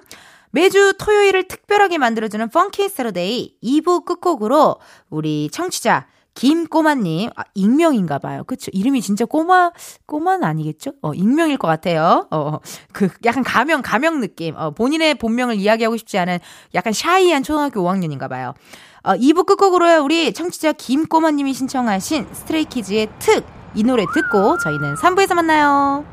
매주 0.52 0.94
토요일을 1.00 1.48
특별하게 1.48 1.98
만들어주는 1.98 2.50
Funky 2.50 2.90
Saturday 2.90 3.56
2부 3.64 4.06
끝곡으로 4.06 4.78
우리 5.10 5.50
청취자 5.52 6.06
김꼬마님, 6.36 7.30
아, 7.36 7.44
익명인가 7.54 8.20
봐요. 8.20 8.44
그쵸? 8.46 8.70
이름이 8.74 9.02
진짜 9.02 9.26
꼬마, 9.26 9.72
꼬마는 10.06 10.44
아니겠죠? 10.44 10.94
어, 11.02 11.14
익명일 11.14 11.58
것 11.58 11.68
같아요. 11.68 12.28
어, 12.32 12.60
그, 12.92 13.10
약간 13.26 13.44
가명, 13.44 13.82
가명 13.82 14.20
느낌. 14.20 14.56
어, 14.58 14.72
본인의 14.72 15.16
본명을 15.16 15.56
이야기하고 15.56 15.98
싶지 15.98 16.18
않은 16.18 16.40
약간 16.74 16.94
shy한 16.94 17.44
초등학교 17.44 17.82
5학년인가 17.82 18.30
봐요. 18.30 18.54
어, 19.04 19.14
2부 19.14 19.46
끝곡으로요, 19.46 20.04
우리 20.04 20.34
청취자 20.34 20.74
김꼬마님이 20.74 21.54
신청하신 21.54 22.28
스트레이키즈의 22.32 23.10
특! 23.20 23.46
이 23.76 23.84
노래 23.84 24.06
듣고 24.14 24.58
저희는 24.60 24.96
3부에서 24.96 25.34
만나요. 25.34 26.06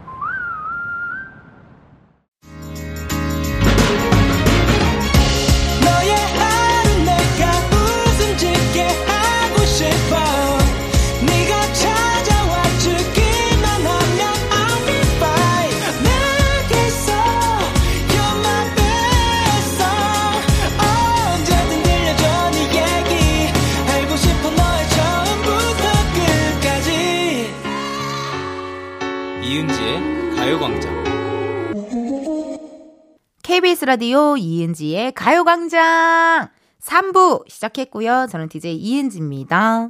KBS 33.51 33.85
라디오 33.85 34.37
이은지의 34.37 35.11
가요광장 35.11 36.51
3부 36.81 37.51
시작했고요. 37.51 38.29
저는 38.31 38.49
DJ 38.49 38.77
이은지입니다. 38.77 39.89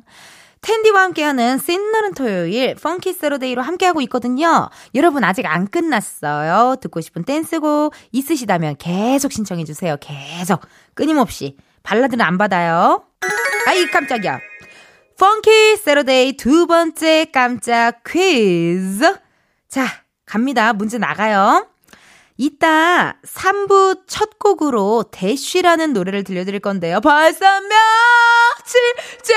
텐디와 0.62 1.02
함께하는 1.02 1.58
씬나는 1.58 2.14
토요일 2.14 2.74
Funky 2.76 3.12
Saturday로 3.12 3.60
함께하고 3.60 4.00
있거든요. 4.00 4.70
여러분 4.94 5.24
아직 5.24 5.44
안 5.44 5.68
끝났어요. 5.68 6.76
듣고 6.80 7.02
싶은 7.02 7.24
댄스곡 7.24 7.92
있으시다면 8.12 8.76
계속 8.78 9.30
신청해 9.30 9.64
주세요. 9.64 9.98
계속 10.00 10.62
끊임없이 10.94 11.58
발라드는 11.82 12.24
안 12.24 12.38
받아요. 12.38 13.04
아이 13.66 13.84
깜짝이야. 13.90 14.38
Funky 15.18 15.76
Saturday 15.76 16.38
두 16.38 16.66
번째 16.66 17.26
깜짝 17.26 18.04
퀴즈. 18.04 19.18
자 19.68 19.84
갑니다. 20.24 20.72
문제 20.72 20.96
나가요. 20.96 21.66
이따 22.40 23.18
3부 23.22 24.04
첫 24.06 24.38
곡으로 24.38 25.04
대쉬라는 25.12 25.92
노래를 25.92 26.24
들려드릴 26.24 26.60
건데요. 26.60 27.02
벌써 27.02 27.44
며칠째야 28.64 29.36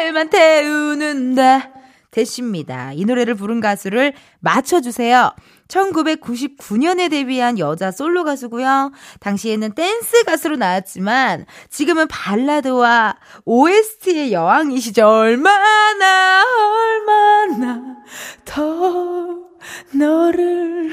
해만 0.00 0.28
태우는데. 0.28 1.70
대쉬입니다. 2.10 2.94
이 2.94 3.04
노래를 3.04 3.36
부른 3.36 3.60
가수를 3.60 4.12
맞춰주세요. 4.40 5.36
1999년에 5.68 7.08
데뷔한 7.08 7.60
여자 7.60 7.92
솔로 7.92 8.24
가수고요. 8.24 8.90
당시에는 9.20 9.76
댄스 9.76 10.24
가수로 10.24 10.56
나왔지만 10.56 11.46
지금은 11.70 12.08
발라드와 12.08 13.14
OST의 13.44 14.32
여왕이시죠. 14.32 15.06
얼마나 15.06 16.44
얼마나 16.44 17.82
더 18.44 19.51
너를 19.92 20.92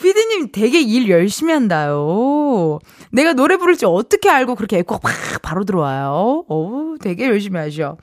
피디님 0.00 0.52
되게 0.52 0.80
일 0.80 1.08
열심히 1.08 1.52
한다요. 1.52 2.78
내가 3.10 3.32
노래 3.32 3.56
부를 3.56 3.76
줄 3.76 3.88
어떻게 3.88 4.28
알고 4.28 4.54
그렇게 4.54 4.78
에코가 4.78 5.00
팍 5.00 5.42
바로 5.42 5.64
들어와요. 5.64 6.44
오, 6.48 6.96
되게 7.00 7.26
열심히 7.26 7.58
하셔. 7.58 7.96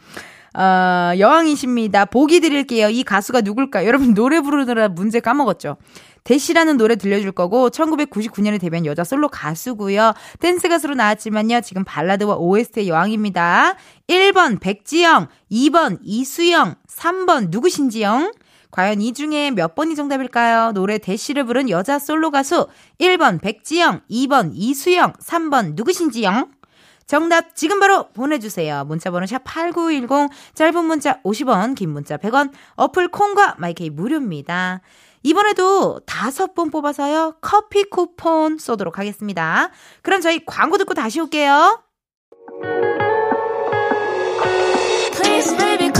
아, 0.56 1.14
여왕이십니다. 1.18 2.06
보기 2.06 2.40
드릴게요. 2.40 2.90
이 2.90 3.04
가수가 3.04 3.42
누굴까? 3.42 3.86
여러분 3.86 4.14
노래 4.14 4.40
부르느라 4.40 4.88
문제 4.88 5.20
까먹었죠? 5.20 5.78
대시라는 6.24 6.78
노래 6.78 6.96
들려줄 6.96 7.32
거고 7.32 7.70
1999년에 7.70 8.62
데뷔한 8.62 8.86
여자 8.86 9.04
솔로 9.04 9.28
가수고요. 9.28 10.14
댄스 10.40 10.70
가수로 10.70 10.96
나왔지만요. 10.96 11.62
지금 11.62 11.84
발라드와 11.84 12.36
OST의 12.38 12.88
여왕입니다. 12.88 13.76
1번 14.08 14.60
백지영, 14.60 15.28
2번 15.52 15.98
이수영, 16.02 16.76
3번 16.98 17.50
누구신지영. 17.50 18.32
과연 18.72 19.02
이 19.02 19.14
중에 19.14 19.52
몇 19.52 19.76
번이 19.76 19.96
정답일까요? 19.96 20.72
노래 20.72 20.98
대시를 20.98 21.44
부른 21.44 21.70
여자 21.70 22.00
솔로 22.00 22.32
가수 22.32 22.68
1번 23.00 23.40
백지영, 23.40 24.02
2번 24.10 24.52
이수영, 24.54 25.14
3번 25.14 25.74
누구신지영? 25.76 26.52
정답 27.06 27.56
지금 27.56 27.80
바로 27.80 28.10
보내주세요. 28.14 28.86
문자번호 28.86 29.28
샵 29.28 29.44
8910, 29.44 30.30
짧은 30.56 30.86
문자 30.86 31.22
50원, 31.22 31.76
긴 31.76 31.92
문자 31.92 32.18
100원, 32.18 32.52
어플 32.76 33.10
콩과 33.10 33.56
마이케이 33.60 33.90
무료입니다. 33.90 34.82
이번에도 35.22 36.00
다섯 36.06 36.56
번 36.56 36.72
뽑아서요. 36.72 37.36
커피 37.42 37.84
쿠폰 37.84 38.58
쏘도록 38.58 38.98
하겠습니다. 38.98 39.70
그럼 40.02 40.22
저희 40.22 40.44
광고 40.46 40.78
듣고 40.78 40.94
다시 40.94 41.20
올게요. 41.20 41.84
Please 45.14 45.56
baby 45.58 45.92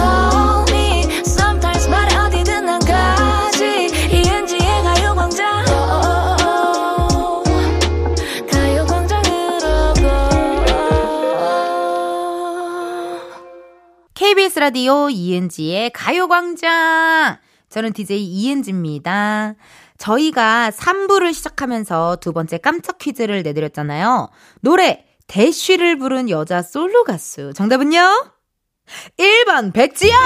KBS 14.34 14.58
라디오 14.58 15.12
이은지의 15.12 15.92
가요광장. 15.92 17.38
저는 17.70 17.94
DJ 17.94 18.26
이은지입니다. 18.26 19.54
저희가 20.00 20.72
3부를 20.72 21.36
시작하면서 21.36 22.16
두 22.20 22.34
번째 22.34 22.58
깜짝 22.58 22.98
퀴즈를 22.98 23.44
내드렸잖아요. 23.44 24.32
노래, 24.62 25.06
대쉬를 25.28 26.00
부른 26.00 26.32
여자 26.32 26.64
솔로 26.64 27.04
가수. 27.04 27.54
정답은요? 27.54 28.32
1번, 29.20 29.72
백지영! 29.72 30.18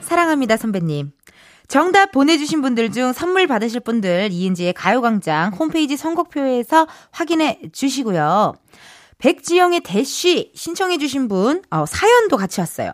사랑합니다, 0.00 0.56
선배님. 0.56 1.10
정답 1.68 2.10
보내주신 2.10 2.62
분들 2.62 2.90
중 2.90 3.12
선물 3.12 3.46
받으실 3.46 3.80
분들 3.80 4.30
이은지의 4.32 4.72
가요광장 4.72 5.52
홈페이지 5.52 5.98
선곡표에서 5.98 6.86
확인해 7.10 7.60
주시고요. 7.70 8.54
백지영의 9.18 9.80
대쉬 9.80 10.52
신청해주신 10.54 11.28
분, 11.28 11.62
어, 11.70 11.86
사연도 11.86 12.36
같이 12.36 12.60
왔어요. 12.60 12.90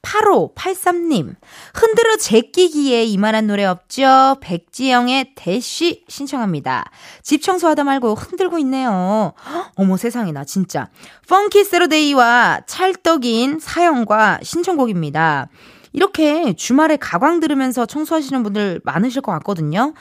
8583님, 0.00 1.34
흔들어 1.74 2.16
제끼기에 2.16 3.04
이만한 3.04 3.46
노래 3.46 3.64
없죠? 3.64 4.36
백지영의 4.40 5.34
대쉬 5.34 6.04
신청합니다. 6.08 6.84
집 7.22 7.42
청소하다 7.42 7.84
말고 7.84 8.14
흔들고 8.14 8.58
있네요. 8.60 9.34
헉, 9.46 9.72
어머 9.76 9.96
세상에 9.96 10.32
나, 10.32 10.44
진짜. 10.44 10.88
펑키 11.28 11.64
세러데이와 11.64 12.62
찰떡인 12.66 13.58
사연과 13.60 14.40
신청곡입니다. 14.42 15.48
이렇게 15.92 16.52
주말에 16.54 16.96
가광 16.96 17.40
들으면서 17.40 17.86
청소하시는 17.86 18.42
분들 18.42 18.80
많으실 18.84 19.22
것 19.22 19.32
같거든요. 19.32 19.94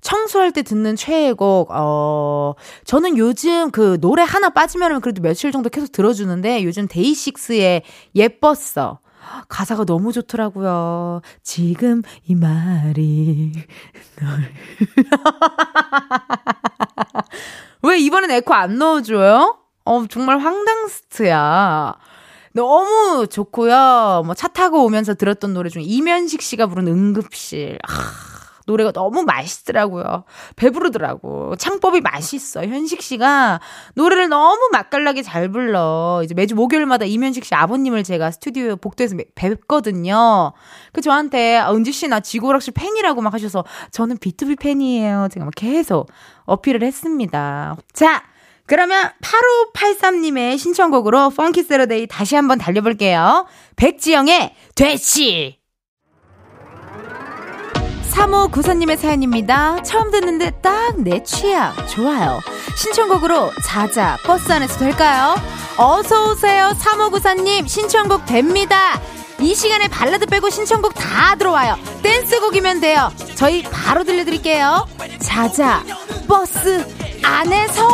청소할 0.00 0.52
때 0.52 0.62
듣는 0.62 0.96
최애 0.96 1.32
곡, 1.32 1.68
어, 1.72 2.54
저는 2.84 3.18
요즘 3.18 3.70
그 3.70 3.98
노래 4.00 4.22
하나 4.22 4.50
빠지면 4.50 5.00
그래도 5.00 5.22
며칠 5.22 5.52
정도 5.52 5.68
계속 5.70 5.92
들어주는데 5.92 6.64
요즘 6.64 6.86
데이식스의 6.88 7.82
예뻤어. 8.14 9.00
가사가 9.48 9.84
너무 9.84 10.12
좋더라고요. 10.12 11.20
지금 11.42 12.02
이 12.26 12.34
말이 12.34 13.52
널. 14.20 14.52
왜 17.82 17.98
이번엔 17.98 18.30
에코 18.30 18.54
안 18.54 18.78
넣어줘요? 18.78 19.58
어, 19.84 20.06
정말 20.08 20.38
황당스트야. 20.38 21.94
너무 22.54 23.26
좋고요. 23.28 24.22
뭐 24.24 24.34
차 24.34 24.48
타고 24.48 24.84
오면서 24.84 25.14
들었던 25.14 25.52
노래 25.54 25.68
중에 25.68 25.82
이면식 25.82 26.42
씨가 26.42 26.66
부른 26.66 26.88
응급실. 26.88 27.78
아, 27.86 27.92
노래가 28.68 28.92
너무 28.92 29.22
맛있더라고요. 29.22 30.24
배부르더라고. 30.56 31.56
창법이 31.56 32.02
맛있어. 32.02 32.64
현식 32.66 33.00
씨가 33.02 33.60
노래를 33.94 34.28
너무 34.28 34.68
맛깔나게 34.72 35.22
잘 35.22 35.48
불러. 35.48 36.20
이제 36.22 36.34
매주 36.34 36.54
목요일마다 36.54 37.06
임현식 37.06 37.44
씨 37.46 37.54
아버님을 37.54 38.04
제가 38.04 38.30
스튜디오 38.30 38.76
복도에서 38.76 39.16
뵙거든요. 39.34 40.52
그 40.92 41.00
저한테 41.00 41.56
아, 41.56 41.72
은지 41.72 41.92
씨 41.92 42.08
나 42.08 42.20
지구오락실 42.20 42.72
팬이라고 42.74 43.20
막 43.20 43.34
하셔서 43.34 43.64
저는 43.90 44.16
B2B 44.18 44.58
팬이에요. 44.58 45.28
제가 45.30 45.44
막 45.44 45.52
계속 45.56 46.08
어필을 46.46 46.82
했습니다. 46.82 47.76
자, 47.92 48.22
그러면 48.66 49.10
8583님의 49.22 50.58
신청곡으로 50.58 51.30
Funky 51.30 51.62
Saturday 51.62 52.06
다시 52.06 52.34
한번 52.36 52.58
달려볼게요. 52.58 53.46
백지영의 53.76 54.54
되치! 54.74 55.57
3594님의 58.10 58.96
사연입니다. 58.96 59.82
처음 59.82 60.10
듣는데 60.10 60.50
딱 60.62 60.78
내 60.98 61.22
취향. 61.22 61.74
좋아요. 61.86 62.40
신청곡으로 62.76 63.52
자자 63.64 64.16
버스 64.24 64.50
안에서 64.52 64.78
될까요? 64.78 65.36
어서 65.76 66.30
오세요. 66.30 66.72
3호 66.78 67.10
구사님 67.10 67.66
신청곡 67.66 68.26
됩니다. 68.26 69.00
이 69.40 69.54
시간에 69.54 69.86
발라드 69.88 70.26
빼고 70.26 70.50
신청곡 70.50 70.94
다 70.94 71.36
들어와요. 71.36 71.76
댄스곡이면 72.02 72.80
돼요. 72.80 73.12
저희 73.36 73.62
바로 73.62 74.02
들려드릴게요. 74.04 74.86
자자 75.22 75.84
버스 76.26 76.84
안에서 77.22 77.88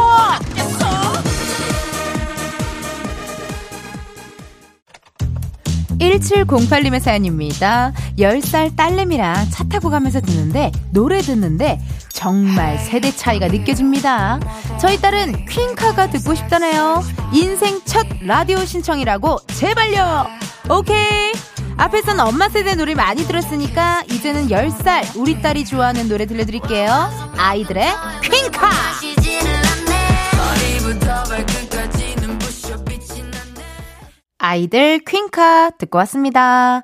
1708님의 5.99 7.01
사연입니다. 7.01 7.93
10살 8.19 8.77
딸내미랑 8.77 9.51
차 9.51 9.65
타고 9.65 9.91
가면서 9.91 10.21
듣는데, 10.21 10.73
노래 10.91 11.21
듣는데, 11.21 11.81
정말 12.11 12.79
세대 12.79 13.15
차이가 13.15 13.49
느껴집니다. 13.49 14.41
저희 14.81 15.01
딸은 15.01 15.47
퀸카가 15.47 16.11
듣고 16.11 16.35
싶다네요. 16.35 17.03
인생 17.33 17.81
첫 17.85 18.07
라디오 18.23 18.65
신청이라고, 18.65 19.39
제발요! 19.55 20.27
오케이! 20.71 21.33
앞에서는 21.77 22.21
엄마 22.25 22.49
세대 22.49 22.75
노래 22.75 22.95
많이 22.95 23.25
들었으니까, 23.27 24.05
이제는 24.11 24.49
10살 24.49 25.17
우리 25.17 25.43
딸이 25.43 25.65
좋아하는 25.65 26.09
노래 26.09 26.27
들려드릴게요. 26.27 27.33
아이들의 27.37 27.89
퀸카! 28.23 28.71
아이들 34.45 34.99
퀸카 34.99 35.71
듣고 35.79 35.97
왔습니다. 36.01 36.83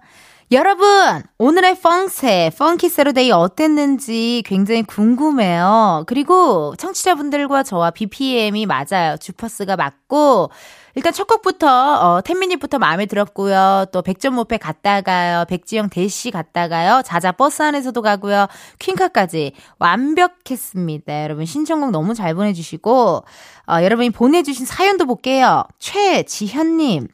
여러분, 0.51 1.23
오늘의 1.37 1.79
펑세, 1.79 2.51
Funky 2.59 2.89
Saturday 2.89 3.31
어땠는지 3.33 4.43
굉장히 4.47 4.83
궁금해요. 4.83 6.05
그리고 6.07 6.75
청취자분들과 6.79 7.63
저와 7.63 7.91
BPM이 7.91 8.65
맞아요. 8.65 9.19
주파수가 9.21 9.77
맞고, 9.77 10.51
일단 10.95 11.13
첫 11.13 11.27
곡부터, 11.27 11.69
어, 11.69 12.21
Ten 12.23 12.34
Minutes부터 12.34 12.79
마음에 12.79 13.05
들었고요. 13.05 13.85
또 13.93 14.01
백점 14.01 14.35
모페 14.35 14.57
갔다가요. 14.57 15.45
백지영 15.45 15.91
대시 15.91 16.31
갔다가요. 16.31 17.03
자자 17.05 17.31
버스 17.31 17.63
안에서도 17.63 18.01
가고요. 18.01 18.47
퀸카까지 18.79 19.53
완벽했습니다. 19.79 21.25
여러분 21.25 21.45
신청곡 21.45 21.91
너무 21.91 22.15
잘 22.15 22.35
보내주시고, 22.35 23.25
어, 23.69 23.83
여러분이 23.83 24.11
보내주신 24.11 24.65
사연도 24.65 25.05
볼게요. 25.05 25.65
최지현님. 25.79 27.07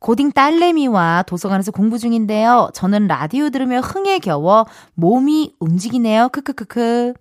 고딩 0.00 0.32
딸내미와 0.32 1.24
도서관에서 1.26 1.72
공부 1.72 1.98
중인데요. 1.98 2.70
저는 2.72 3.06
라디오 3.06 3.50
들으며 3.50 3.80
흥에 3.80 4.18
겨워 4.18 4.64
몸이 4.94 5.56
움직이네요. 5.60 6.30
크크크크. 6.30 7.12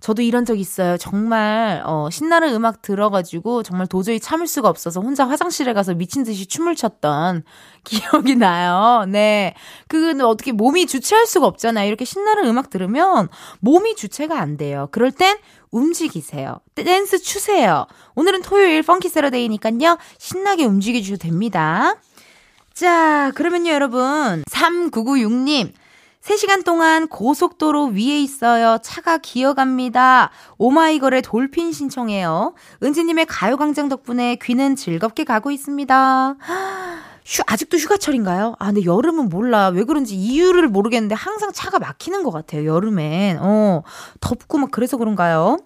저도 0.00 0.22
이런 0.22 0.46
적 0.46 0.58
있어요. 0.58 0.96
정말 0.96 1.82
어, 1.84 2.08
신나는 2.10 2.54
음악 2.54 2.80
들어가지고 2.80 3.62
정말 3.62 3.86
도저히 3.86 4.20
참을 4.20 4.46
수가 4.46 4.70
없어서 4.70 5.02
혼자 5.02 5.28
화장실에 5.28 5.74
가서 5.74 5.92
미친 5.92 6.24
듯이 6.24 6.46
춤을 6.46 6.76
췄던 6.76 7.44
기억이 7.84 8.36
나요. 8.36 9.04
네. 9.06 9.54
그건 9.88 10.22
어떻게 10.22 10.52
몸이 10.52 10.86
주체할 10.86 11.26
수가 11.26 11.46
없잖아요. 11.46 11.86
이렇게 11.86 12.06
신나는 12.06 12.46
음악 12.46 12.70
들으면 12.70 13.28
몸이 13.60 13.96
주체가 13.96 14.40
안 14.40 14.56
돼요. 14.56 14.88
그럴 14.92 15.12
땐 15.12 15.36
움직이세요. 15.70 16.60
댄스 16.74 17.20
추세요. 17.20 17.86
오늘은 18.14 18.40
토요일 18.42 18.82
펑키 18.82 19.10
세러데이니까요. 19.10 19.98
신나게 20.18 20.64
움직여 20.64 21.00
주셔도 21.00 21.18
됩니다. 21.18 21.96
자, 22.74 23.30
그러면요, 23.36 23.70
여러분. 23.70 24.42
3996님. 24.50 25.72
3시간 26.22 26.64
동안 26.64 27.06
고속도로 27.06 27.88
위에 27.88 28.18
있어요. 28.20 28.78
차가 28.82 29.18
기어갑니다. 29.18 30.30
오마이걸의 30.58 31.22
돌핀 31.22 31.70
신청해요. 31.70 32.54
은지님의 32.82 33.26
가요광장 33.26 33.88
덕분에 33.88 34.38
귀는 34.42 34.74
즐겁게 34.74 35.22
가고 35.22 35.52
있습니다. 35.52 36.34
휴, 37.24 37.42
아직도 37.46 37.76
휴가철인가요? 37.76 38.56
아, 38.58 38.66
근데 38.66 38.84
여름은 38.84 39.28
몰라. 39.28 39.68
왜 39.68 39.84
그런지 39.84 40.16
이유를 40.16 40.66
모르겠는데 40.66 41.14
항상 41.14 41.52
차가 41.52 41.78
막히는 41.78 42.24
것 42.24 42.32
같아요, 42.32 42.66
여름엔. 42.66 43.38
어, 43.40 43.82
덥고 44.20 44.58
막 44.58 44.70
그래서 44.72 44.96
그런가요? 44.96 45.58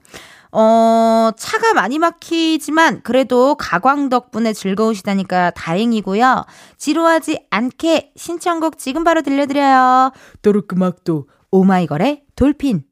어, 0.52 1.30
차가 1.36 1.74
많이 1.74 1.98
막히지만 1.98 3.02
그래도 3.02 3.54
가광 3.54 4.08
덕분에 4.08 4.52
즐거우시다니까 4.52 5.50
다행이고요. 5.50 6.44
지루하지 6.76 7.46
않게 7.50 8.12
신청곡 8.16 8.78
지금 8.78 9.04
바로 9.04 9.22
들려드려요. 9.22 10.12
또르끄막도 10.42 11.28
오마이걸의 11.50 12.22
돌핀. 12.36 12.84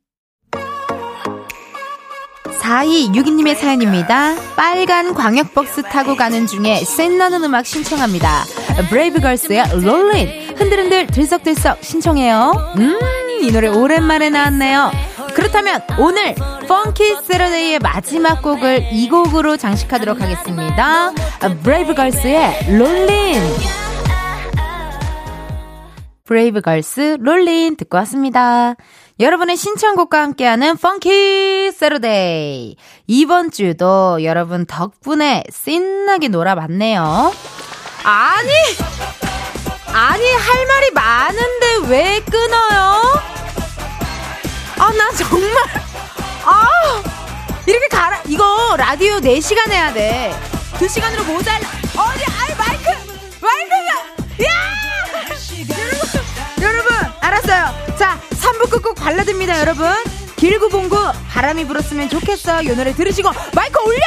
4262님의 2.66 3.54
사연입니다. 3.54 4.34
빨간 4.56 5.14
광역버스 5.14 5.82
타고 5.84 6.16
가는 6.16 6.46
중에 6.48 6.82
센나는 6.84 7.44
음악 7.44 7.64
신청합니다. 7.64 8.44
브레이브걸스의 8.90 9.82
롤린 9.82 10.56
흔들흔들 10.56 11.06
들썩들썩 11.06 11.84
신청해요. 11.84 12.74
음, 12.78 12.98
이 13.40 13.52
노래 13.52 13.68
오랜만에 13.68 14.30
나왔네요. 14.30 14.90
그렇다면 15.36 15.82
오늘 15.98 16.34
Funky 16.66 17.18
Saturday의 17.24 17.80
마지막 17.80 18.40
곡을 18.40 18.88
이 18.90 19.06
곡으로 19.10 19.58
장식하도록 19.58 20.18
하겠습니다. 20.18 21.12
브레이브걸스의 21.62 22.78
Rollin'. 22.78 23.42
브레이브걸스 26.24 27.18
Rollin' 27.20 27.76
듣고 27.76 27.98
왔습니다. 27.98 28.76
여러분의 29.20 29.58
신청곡과 29.58 30.22
함께하는 30.22 30.78
Funky 30.78 31.70
Saturday. 31.70 32.76
이번 33.06 33.50
주도 33.50 34.24
여러분 34.24 34.64
덕분에 34.64 35.44
신나게 35.52 36.28
놀아봤네요. 36.28 37.02
아니! 38.04 38.50
아니, 39.92 40.32
할 40.32 40.66
말이 40.66 40.90
많은데 40.92 41.88
왜 41.88 42.20
끊어요? 42.20 43.35
아, 44.78 44.92
나 44.92 45.10
정말. 45.12 45.52
아! 46.44 46.68
이렇게 47.66 47.88
가라. 47.88 48.20
이거 48.26 48.76
라디오 48.76 49.18
4시간 49.18 49.70
해야 49.70 49.92
돼. 49.92 50.34
2시간으로 50.74 51.24
모자라. 51.24 51.58
어디, 51.96 52.24
아이, 52.24 52.54
마이크! 52.56 52.84
마이크가! 53.40 54.44
야! 54.44 54.76
여러분, 55.70 56.62
여러분, 56.62 57.12
알았어요. 57.20 57.96
자, 57.98 58.20
3부 58.30 58.70
끝곡 58.70 58.94
발라듭니다, 58.96 59.58
여러분. 59.60 59.92
길고 60.36 60.68
봉구, 60.68 60.96
바람이 61.30 61.66
불었으면 61.66 62.08
좋겠어. 62.10 62.64
요 62.66 62.74
노래 62.76 62.92
들으시고, 62.92 63.30
마이크 63.54 63.80
올려! 63.82 64.00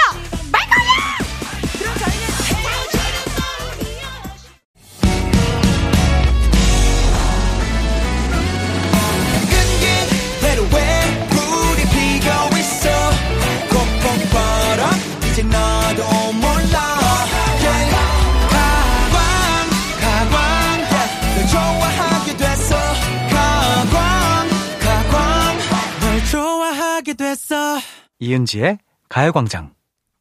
이은지의 28.22 28.80
가요광장. 29.08 29.72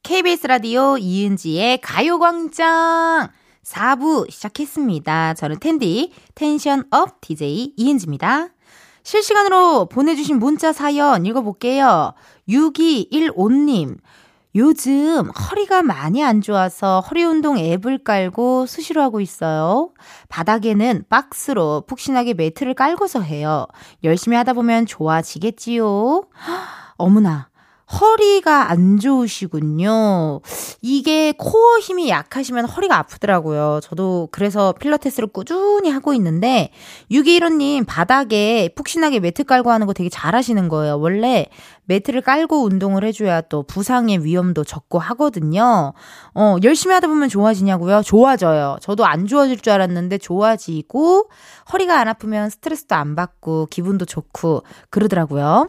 KBS 0.04 0.46
라디오 0.46 0.96
이은지의 0.98 1.80
가요광장 1.80 3.28
4부 3.64 4.30
시작했습니다. 4.30 5.34
저는 5.34 5.58
텐디, 5.58 6.12
텐션업 6.36 7.20
DJ 7.20 7.74
이은지입니다. 7.76 8.50
실시간으로 9.02 9.86
보내주신 9.86 10.38
문자 10.38 10.72
사연 10.72 11.26
읽어볼게요. 11.26 12.14
6215님. 12.48 13.98
요즘 14.54 15.28
허리가 15.30 15.82
많이 15.82 16.22
안 16.22 16.40
좋아서 16.40 17.00
허리 17.00 17.24
운동 17.24 17.58
앱을 17.58 18.04
깔고 18.04 18.66
수시로 18.66 19.02
하고 19.02 19.20
있어요. 19.20 19.92
바닥에는 20.28 21.04
박스로 21.08 21.82
푹신하게 21.88 22.34
매트를 22.34 22.74
깔고서 22.74 23.22
해요. 23.22 23.66
열심히 24.04 24.36
하다 24.36 24.52
보면 24.52 24.86
좋아지겠지요. 24.86 26.22
어머나. 26.96 27.48
허리가 27.90 28.70
안 28.70 28.98
좋으시군요. 28.98 30.40
이게 30.82 31.32
코어 31.32 31.78
힘이 31.78 32.10
약하시면 32.10 32.66
허리가 32.66 32.98
아프더라고요. 32.98 33.80
저도 33.82 34.28
그래서 34.30 34.72
필라테스를 34.72 35.28
꾸준히 35.28 35.90
하고 35.90 36.12
있는데, 36.14 36.70
621호님 37.10 37.86
바닥에 37.86 38.68
푹신하게 38.74 39.20
매트 39.20 39.44
깔고 39.44 39.70
하는 39.70 39.86
거 39.86 39.94
되게 39.94 40.10
잘하시는 40.10 40.68
거예요. 40.68 40.98
원래 40.98 41.46
매트를 41.86 42.20
깔고 42.20 42.64
운동을 42.64 43.04
해줘야 43.04 43.40
또 43.40 43.62
부상의 43.62 44.22
위험도 44.22 44.64
적고 44.64 44.98
하거든요. 44.98 45.94
어, 46.34 46.56
열심히 46.62 46.92
하다 46.92 47.08
보면 47.08 47.30
좋아지냐고요? 47.30 48.02
좋아져요. 48.02 48.76
저도 48.82 49.06
안 49.06 49.26
좋아질 49.26 49.60
줄 49.60 49.72
알았는데 49.72 50.18
좋아지고, 50.18 51.30
허리가 51.72 51.98
안 51.98 52.08
아프면 52.08 52.50
스트레스도 52.50 52.94
안 52.94 53.16
받고, 53.16 53.68
기분도 53.70 54.04
좋고, 54.04 54.62
그러더라고요. 54.90 55.68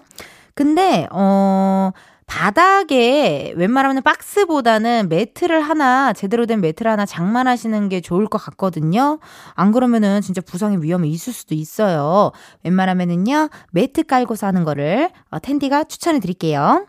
근데, 0.59 1.07
어, 1.11 1.91
바닥에 2.25 3.53
웬만하면 3.55 4.03
박스보다는 4.03 5.07
매트를 5.07 5.61
하나, 5.61 6.11
제대로 6.11 6.45
된 6.45 6.59
매트를 6.59 6.91
하나 6.91 7.05
장만하시는 7.05 7.87
게 7.87 8.01
좋을 8.01 8.27
것 8.27 8.39
같거든요. 8.39 9.19
안 9.53 9.71
그러면은 9.71 10.19
진짜 10.19 10.41
부상의 10.41 10.83
위험이 10.83 11.11
있을 11.11 11.31
수도 11.31 11.55
있어요. 11.55 12.33
웬만하면은요, 12.65 13.47
매트 13.71 14.03
깔고 14.03 14.35
사는 14.35 14.61
거를 14.65 15.11
어, 15.31 15.39
텐디가 15.39 15.85
추천해 15.85 16.19
드릴게요. 16.19 16.85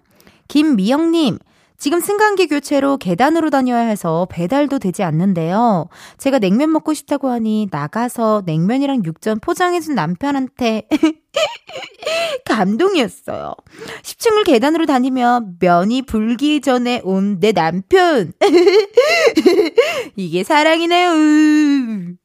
김미영님, 0.49 1.39
지금 1.81 1.99
승강기 1.99 2.47
교체로 2.49 2.99
계단으로 2.99 3.49
다녀야 3.49 3.81
해서 3.81 4.29
배달도 4.31 4.79
되지 4.79 5.03
않는데요. 5.03 5.89
제가 6.19 6.39
냉면 6.39 6.71
먹고 6.73 6.93
싶다고 6.93 7.31
하니 7.31 7.69
나가서 7.71 8.43
냉면이랑 8.45 9.03
육전 9.07 9.41
포장해준 9.41 9.95
남편한테 9.95 10.87
감동이었어요. 12.45 13.55
10층을 14.03 14.45
계단으로 14.45 14.85
다니며 14.85 15.41
면이 15.59 16.03
불기 16.03 16.61
전에 16.61 17.01
온 17.03 17.41
내 17.41 17.53
남편. 17.53 18.35
이게 20.17 20.45
사랑이네요. 20.45 21.13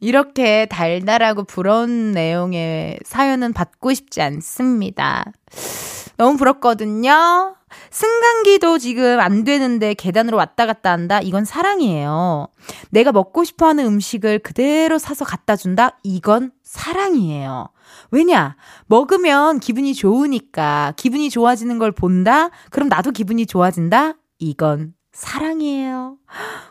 이렇게 0.00 0.64
달달하고 0.66 1.44
부러운 1.44 2.12
내용의 2.12 3.00
사연은 3.04 3.52
받고 3.52 3.92
싶지 3.92 4.22
않습니다. 4.22 5.26
너무 6.16 6.36
부럽거든요. 6.36 7.56
승강기도 7.90 8.78
지금 8.78 9.18
안 9.18 9.42
되는데 9.42 9.94
계단으로 9.94 10.36
왔다 10.36 10.64
갔다 10.66 10.92
한다? 10.92 11.20
이건 11.20 11.44
사랑이에요. 11.44 12.46
내가 12.90 13.10
먹고 13.10 13.42
싶어 13.44 13.66
하는 13.66 13.84
음식을 13.86 14.38
그대로 14.40 14.98
사서 14.98 15.24
갖다 15.24 15.56
준다? 15.56 15.98
이건 16.04 16.52
사랑이에요. 16.62 17.68
왜냐? 18.12 18.56
먹으면 18.86 19.58
기분이 19.58 19.94
좋으니까. 19.94 20.92
기분이 20.96 21.30
좋아지는 21.30 21.78
걸 21.78 21.90
본다? 21.90 22.50
그럼 22.70 22.88
나도 22.88 23.10
기분이 23.10 23.46
좋아진다? 23.46 24.14
이건 24.38 24.94
사랑이에요. 25.12 26.16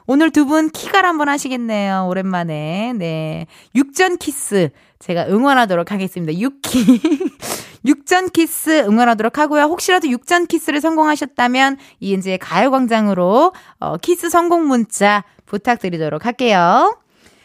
오늘 0.05 0.29
두 0.31 0.45
분 0.45 0.69
키갈 0.69 1.05
한번 1.05 1.29
하시겠네요. 1.29 2.07
오랜만에. 2.09 2.93
네. 2.97 3.47
육전 3.75 4.17
키스. 4.17 4.69
제가 5.03 5.25
응원하도록 5.27 5.91
하겠습니다. 5.91 6.33
육키. 6.39 7.01
육전 7.85 8.29
키스 8.29 8.85
응원하도록 8.85 9.37
하고요. 9.37 9.63
혹시라도 9.63 10.07
육전 10.07 10.47
키스를 10.47 10.79
성공하셨다면 10.79 11.77
이은지의 11.99 12.37
가요광장으로 12.37 13.51
어, 13.81 13.97
키스 13.97 14.29
성공 14.29 14.69
문자 14.69 15.25
부탁드리도록 15.45 16.25
할게요. 16.25 16.97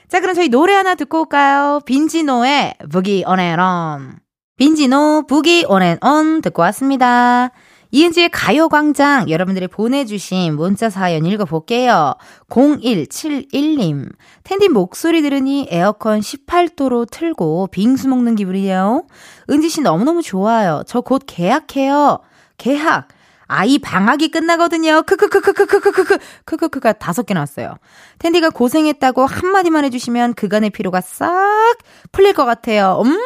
자, 0.06 0.20
그럼 0.20 0.36
저희 0.36 0.48
노래 0.48 0.72
하나 0.74 0.94
듣고 0.94 1.22
올까요? 1.22 1.80
빈지노의 1.84 2.74
Boogie 2.92 3.24
On & 3.26 3.80
On. 3.80 4.20
빈지노 4.56 5.24
Boogie 5.26 5.64
On & 5.68 6.17
On 6.17 6.42
듣고 6.42 6.62
왔습니다. 6.62 7.50
이은지의 7.90 8.28
가요광장 8.30 9.30
여러분들이 9.30 9.66
보내주신 9.66 10.56
문자 10.56 10.90
사연 10.90 11.24
읽어볼게요. 11.24 12.14
0171님. 12.50 14.10
텐디 14.44 14.68
목소리 14.68 15.22
들으니 15.22 15.66
에어컨 15.70 16.20
18도로 16.20 17.10
틀고 17.10 17.68
빙수 17.68 18.08
먹는 18.08 18.34
기분이에요. 18.36 19.06
은지씨 19.50 19.80
너무너무 19.82 20.22
좋아요. 20.22 20.82
저 20.86 21.00
곧 21.00 21.22
계약해요. 21.26 22.20
계약. 22.58 23.08
아이 23.50 23.78
방학이 23.78 24.30
끝나거든요. 24.30 25.02
크크크크크크크크크 25.04 26.18
크크크가 26.44 26.92
다섯 26.92 27.24
개 27.24 27.32
나왔어요. 27.32 27.76
텐디가 28.18 28.50
고생했다고 28.50 29.24
한마디만 29.24 29.86
해주시면 29.86 30.34
그간의 30.34 30.68
피로가 30.70 31.00
싹 31.00 31.78
풀릴 32.12 32.34
것 32.34 32.44
같아요. 32.44 33.00
음 33.06 33.18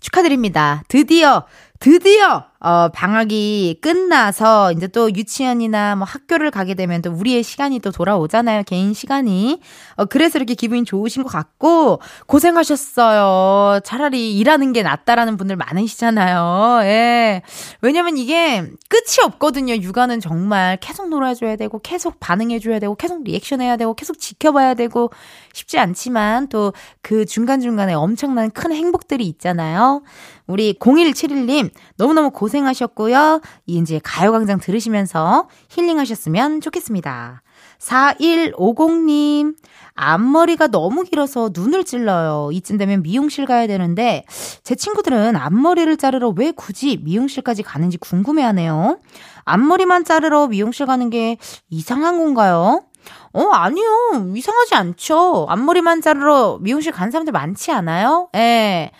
축하드립니다. 0.00 0.82
드디어 0.88 1.44
드디어 1.78 2.44
어 2.60 2.88
방학이 2.88 3.78
끝나서 3.82 4.72
이제 4.72 4.86
또 4.88 5.12
유치원이나 5.12 5.96
뭐 5.96 6.04
학교를 6.06 6.50
가게 6.50 6.74
되면 6.74 7.02
또 7.02 7.10
우리의 7.10 7.42
시간이 7.42 7.80
또 7.80 7.90
돌아오잖아요. 7.90 8.62
개인 8.64 8.94
시간이. 8.94 9.60
어 9.96 10.04
그래서 10.06 10.38
이렇게 10.38 10.54
기분이 10.54 10.84
좋으신 10.84 11.22
것 11.22 11.28
같고 11.28 12.00
고생하셨어요. 12.26 13.80
차라리 13.84 14.36
일하는 14.38 14.72
게 14.72 14.82
낫다라는 14.82 15.36
분들 15.36 15.56
많으시잖아요. 15.56 16.80
예. 16.84 17.42
왜냐면 17.82 18.16
이게 18.16 18.60
끝이 18.88 19.24
없거든요. 19.24 19.74
육아는 19.74 20.20
정말 20.20 20.78
계속 20.80 21.08
놀아줘야 21.08 21.56
되고 21.56 21.78
계속 21.80 22.20
반응해줘야 22.20 22.78
되고 22.78 22.94
계속 22.94 23.22
리액션 23.24 23.60
해야 23.60 23.76
되고 23.76 23.94
계속 23.94 24.18
지켜봐야 24.18 24.74
되고 24.74 25.10
쉽지 25.52 25.78
않지만 25.78 26.48
또 26.48 26.72
그 27.02 27.24
중간중간에 27.24 27.94
엄청난 27.94 28.50
큰 28.50 28.72
행복들이 28.72 29.26
있잖아요. 29.28 30.02
우리 30.48 30.74
0171님 30.74 31.70
너무너무 31.96 32.30
고생하셨고요. 32.46 33.40
이은지의 33.66 34.00
가요광장 34.04 34.60
들으시면서 34.60 35.48
힐링하셨으면 35.70 36.60
좋겠습니다. 36.60 37.42
4150님, 37.78 39.56
앞머리가 39.94 40.68
너무 40.68 41.02
길어서 41.02 41.50
눈을 41.52 41.84
찔러요. 41.84 42.50
이쯤 42.52 42.78
되면 42.78 43.02
미용실 43.02 43.46
가야 43.46 43.66
되는데, 43.66 44.24
제 44.62 44.74
친구들은 44.74 45.36
앞머리를 45.36 45.96
자르러 45.96 46.32
왜 46.36 46.52
굳이 46.52 46.98
미용실까지 47.02 47.62
가는지 47.62 47.98
궁금해 47.98 48.42
하네요. 48.44 48.98
앞머리만 49.44 50.04
자르러 50.04 50.46
미용실 50.46 50.86
가는 50.86 51.10
게 51.10 51.38
이상한 51.68 52.18
건가요? 52.18 52.84
어, 53.32 53.48
아니요. 53.50 54.32
이상하지 54.34 54.74
않죠. 54.74 55.46
앞머리만 55.48 56.00
자르러 56.00 56.58
미용실 56.60 56.92
가는 56.92 57.10
사람들 57.10 57.32
많지 57.32 57.72
않아요? 57.72 58.28
예. 58.34 58.90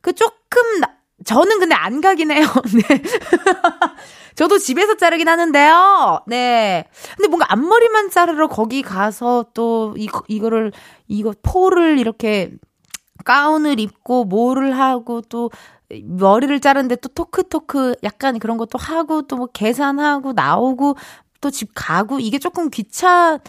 그 0.00 0.12
조금, 0.14 0.80
나, 0.80 0.88
저는 1.24 1.58
근데 1.58 1.74
안 1.74 2.00
가긴 2.00 2.30
해요. 2.30 2.46
네. 2.88 3.02
저도 4.34 4.58
집에서 4.58 4.96
자르긴 4.96 5.28
하는데요. 5.28 6.20
네. 6.26 6.84
근데 7.16 7.28
뭔가 7.28 7.46
앞머리만 7.50 8.10
자르러 8.10 8.48
거기 8.48 8.82
가서 8.82 9.46
또 9.54 9.94
이거, 9.98 10.22
이거를, 10.28 10.72
이거 11.08 11.34
포를 11.42 11.98
이렇게 11.98 12.50
가운을 13.24 13.78
입고 13.78 14.24
뭐를 14.24 14.78
하고 14.78 15.20
또 15.22 15.50
머리를 16.04 16.58
자르는데 16.60 16.96
또 16.96 17.08
토크토크 17.10 17.96
약간 18.02 18.38
그런 18.38 18.56
것도 18.56 18.78
하고 18.78 19.22
또 19.22 19.36
뭐 19.36 19.46
계산하고 19.52 20.32
나오고 20.32 20.96
또 21.42 21.50
집 21.50 21.70
가고 21.74 22.18
이게 22.20 22.38
조금 22.38 22.70
귀찮을 22.70 23.40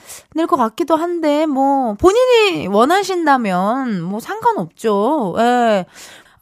것 0.50 0.58
같기도 0.58 0.96
한데 0.96 1.46
뭐 1.46 1.94
본인이 1.96 2.68
원하신다면 2.68 4.02
뭐 4.04 4.20
상관없죠. 4.20 5.36
예. 5.40 5.86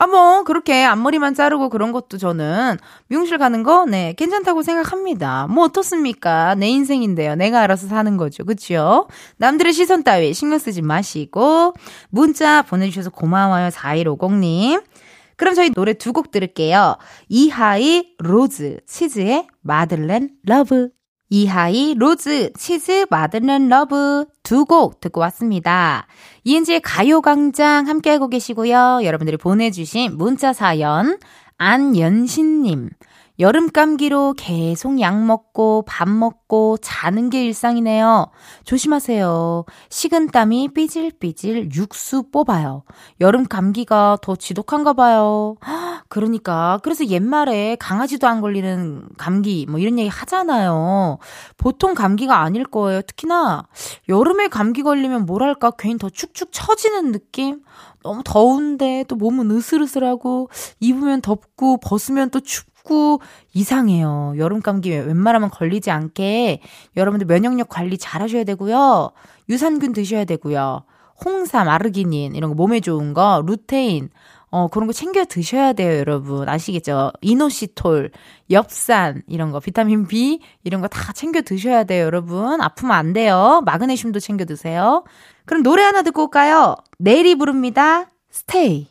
아, 0.02 0.08
뭐, 0.08 0.42
그렇게 0.44 0.84
앞머리만 0.84 1.36
자르고 1.36 1.70
그런 1.70 1.92
것도 1.92 2.18
저는 2.18 2.78
미용실 3.08 3.38
가는 3.38 3.62
거, 3.62 3.86
네, 3.86 4.14
괜찮다고 4.14 4.64
생각합니다. 4.64 5.46
뭐, 5.48 5.66
어떻습니까? 5.66 6.56
내 6.56 6.70
인생인데요. 6.70 7.36
내가 7.36 7.62
알아서 7.62 7.86
사는 7.88 8.18
거죠. 8.18 8.44
그쵸? 8.44 9.08
남들의 9.38 9.74
시선 9.74 10.04
따위 10.04 10.34
신경 10.34 10.58
쓰지 10.58 10.82
마시고, 10.82 11.76
문자 12.10 12.64
보내주셔서 12.64 13.12
고마워요. 13.12 13.70
4150님. 13.70 14.82
그럼 15.38 15.54
저희 15.54 15.70
노래 15.70 15.94
두 15.94 16.14
곡 16.14 16.32
들을게요. 16.32 16.98
이하이, 17.30 18.16
Rose, 18.17 18.80
치즈의 18.88 19.46
Madeleine 19.62 20.32
Love. 20.44 20.89
이하이, 21.30 21.94
Rose, 21.96 22.54
치즈, 22.58 23.06
Madeleine 23.12 23.70
Love 23.70 24.26
두 24.43 24.65
곡 24.65 24.99
듣고 24.99 25.21
왔습니다. 25.21 26.08
이은지의 26.43 26.82
가요광장 26.82 27.88
함께하고 27.88 28.27
계시고요. 28.27 29.01
여러분들이 29.04 29.38
보내주신 29.38 30.17
문자 30.17 30.54
사연, 30.54 31.17
안연신님. 31.58 32.89
여름 33.41 33.71
감기로 33.71 34.36
계속 34.38 35.01
약 35.01 35.25
먹고 35.25 35.84
밥 35.88 36.08
먹고 36.08 36.77
자는 36.80 37.32
게 37.32 37.43
일상이네요. 37.43 38.27
조심하세요. 38.65 39.65
식은땀이 39.89 40.69
삐질삐질 40.75 41.71
육수 41.73 42.30
뽑아요. 42.32 42.84
여름 43.19 43.47
감기가 43.47 44.19
더 44.21 44.36
지독한가 44.36 44.93
봐요. 44.93 45.56
그러니까 46.08 46.80
그래서 46.84 47.08
옛말에 47.08 47.77
강아지도 47.80 48.27
안 48.27 48.41
걸리는 48.41 49.10
감기 49.17 49.65
뭐 49.67 49.80
이런 49.80 49.97
얘기 49.97 50.08
하잖아요. 50.08 51.17
보통 51.58 51.95
감기가 51.95 52.41
아닐 52.41 52.63
거예요. 52.63 53.01
특히나 53.01 53.67
여름에 54.08 54.49
감기 54.49 54.84
걸리면 54.84 55.25
뭐랄까 55.25 55.71
괜히 55.71 55.97
더 55.97 56.10
축축 56.10 56.49
처지는 56.51 57.12
느낌? 57.12 57.62
너무 58.04 58.21
더운데 58.23 59.06
또 59.08 59.15
몸은 59.15 59.51
으슬으슬하고 59.51 60.49
입으면 60.80 61.21
덥고 61.21 61.80
벗으면 61.80 62.30
또 62.30 62.39
춥고 62.39 62.71
춥고 62.82 63.22
이상해요. 63.54 64.34
여름 64.38 64.62
감기 64.62 64.91
웬만하면 64.91 65.50
걸리지 65.50 65.91
않게 65.91 66.62
여러분들 66.98 67.28
면역력 67.28 67.70
관리 67.70 67.98
잘 67.98 68.22
하셔야 68.22 68.44
되고요. 68.44 69.12
유산균 69.50 69.94
드셔야 69.94 70.25
되고요. 70.25 70.84
홍삼, 71.23 71.69
아르기닌 71.69 72.36
이런 72.36 72.52
거 72.52 72.56
몸에 72.56 72.79
좋은 72.79 73.13
거, 73.13 73.44
루테인 73.46 74.10
어, 74.54 74.67
그런 74.67 74.86
거 74.88 74.92
챙겨 74.92 75.23
드셔야 75.23 75.71
돼요, 75.73 75.98
여러분. 75.98 76.50
아시겠죠? 76.50 77.13
이노시톨, 77.21 78.12
엽산, 78.50 79.23
이런 79.29 79.52
거, 79.52 79.62
비타민 79.62 80.08
B, 80.08 80.42
이런 80.65 80.82
거 80.82 80.90
다 80.90 81.13
챙겨 81.13 81.42
드셔야 81.42 81.86
돼요, 81.86 82.04
여러분. 82.06 82.60
아프면 82.60 82.92
안 82.98 83.13
돼요. 83.13 83.62
마그네슘도 83.65 84.19
챙겨 84.19 84.44
드세요. 84.44 85.06
그럼 85.46 85.63
노래 85.63 85.84
하나 85.84 86.02
듣고 86.02 86.23
올까요? 86.23 86.75
내일이 86.98 87.36
부릅니다. 87.36 88.10
Stay. 88.29 88.90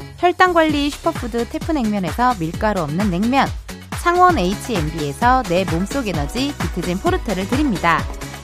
혈당관리 0.21 0.91
슈퍼푸드 0.91 1.49
태프냉면에서 1.49 2.35
밀가루 2.35 2.81
없는 2.81 3.09
냉면, 3.09 3.47
창원 4.03 4.37
H&B에서 4.37 5.41
내 5.49 5.65
몸속 5.65 6.07
에너지 6.07 6.53
비트젠 6.59 6.99
포르테를 6.99 7.47
드립니다. 7.47 7.99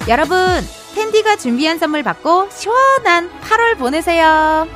여러분, 0.08 0.40
은디가 0.96 1.36
준비한 1.36 1.78
선물 1.78 2.02
받고 2.02 2.50
시원한 2.50 3.30
8월 3.42 3.78
보내세요. 3.78 4.68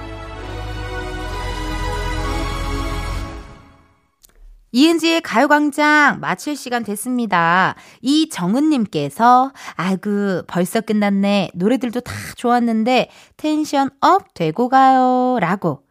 이은지의 4.72 5.22
가요광장 5.22 6.20
마칠 6.20 6.56
시간 6.56 6.84
됐습니다. 6.84 7.74
이정은님께서, 8.02 9.52
아이고, 9.74 10.44
벌써 10.46 10.82
끝났네. 10.82 11.50
노래들도 11.56 12.02
다 12.02 12.14
좋았는데, 12.36 13.10
tension 13.38 13.90
up 14.02 14.36
되고 14.36 14.70
가요. 14.70 15.40
라고. 15.42 15.82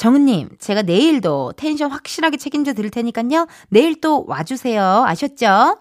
정은님, 0.00 0.48
제가 0.58 0.80
내일도 0.80 1.52
텐션 1.58 1.90
확실하게 1.90 2.38
책임져 2.38 2.72
드릴 2.72 2.90
테니까요. 2.90 3.46
내일 3.68 4.00
또 4.00 4.24
와주세요. 4.26 5.04
아셨죠? 5.06 5.76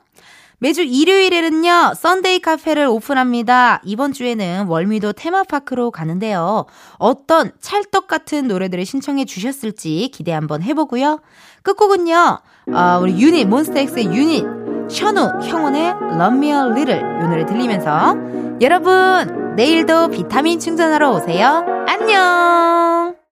매주 0.57 0.81
일요일에는요, 0.81 1.93
Sunday 1.95 2.39
카페를 2.39 2.85
오픈합니다. 2.87 3.79
이번 3.85 4.11
주에는 4.11 4.67
월미도 4.67 5.13
테마파크로 5.13 5.91
가는데요. 5.91 6.65
어떤 6.97 7.53
찰떡 7.61 8.07
같은 8.07 8.49
노래들을 8.49 8.85
신청해 8.85 9.23
주셨을지 9.23 10.09
기대 10.13 10.33
한번 10.33 10.63
해보고요. 10.63 11.21
끝곡은요, 11.63 12.39
어, 12.73 12.99
우리 13.01 13.17
유닛, 13.21 13.45
몬스타엑스의 13.45 14.07
유닛, 14.07 14.43
셔누, 14.89 15.43
형원의 15.43 15.91
Love 15.91 16.37
Me 16.37 16.47
A 16.47 16.59
Little 16.71 17.23
이 17.23 17.27
노래 17.29 17.45
들리면서 17.45 18.17
여러분, 18.59 19.55
내일도 19.55 20.09
비타민 20.09 20.59
충전하러 20.59 21.09
오세요. 21.11 21.63
안녕! 21.87 23.18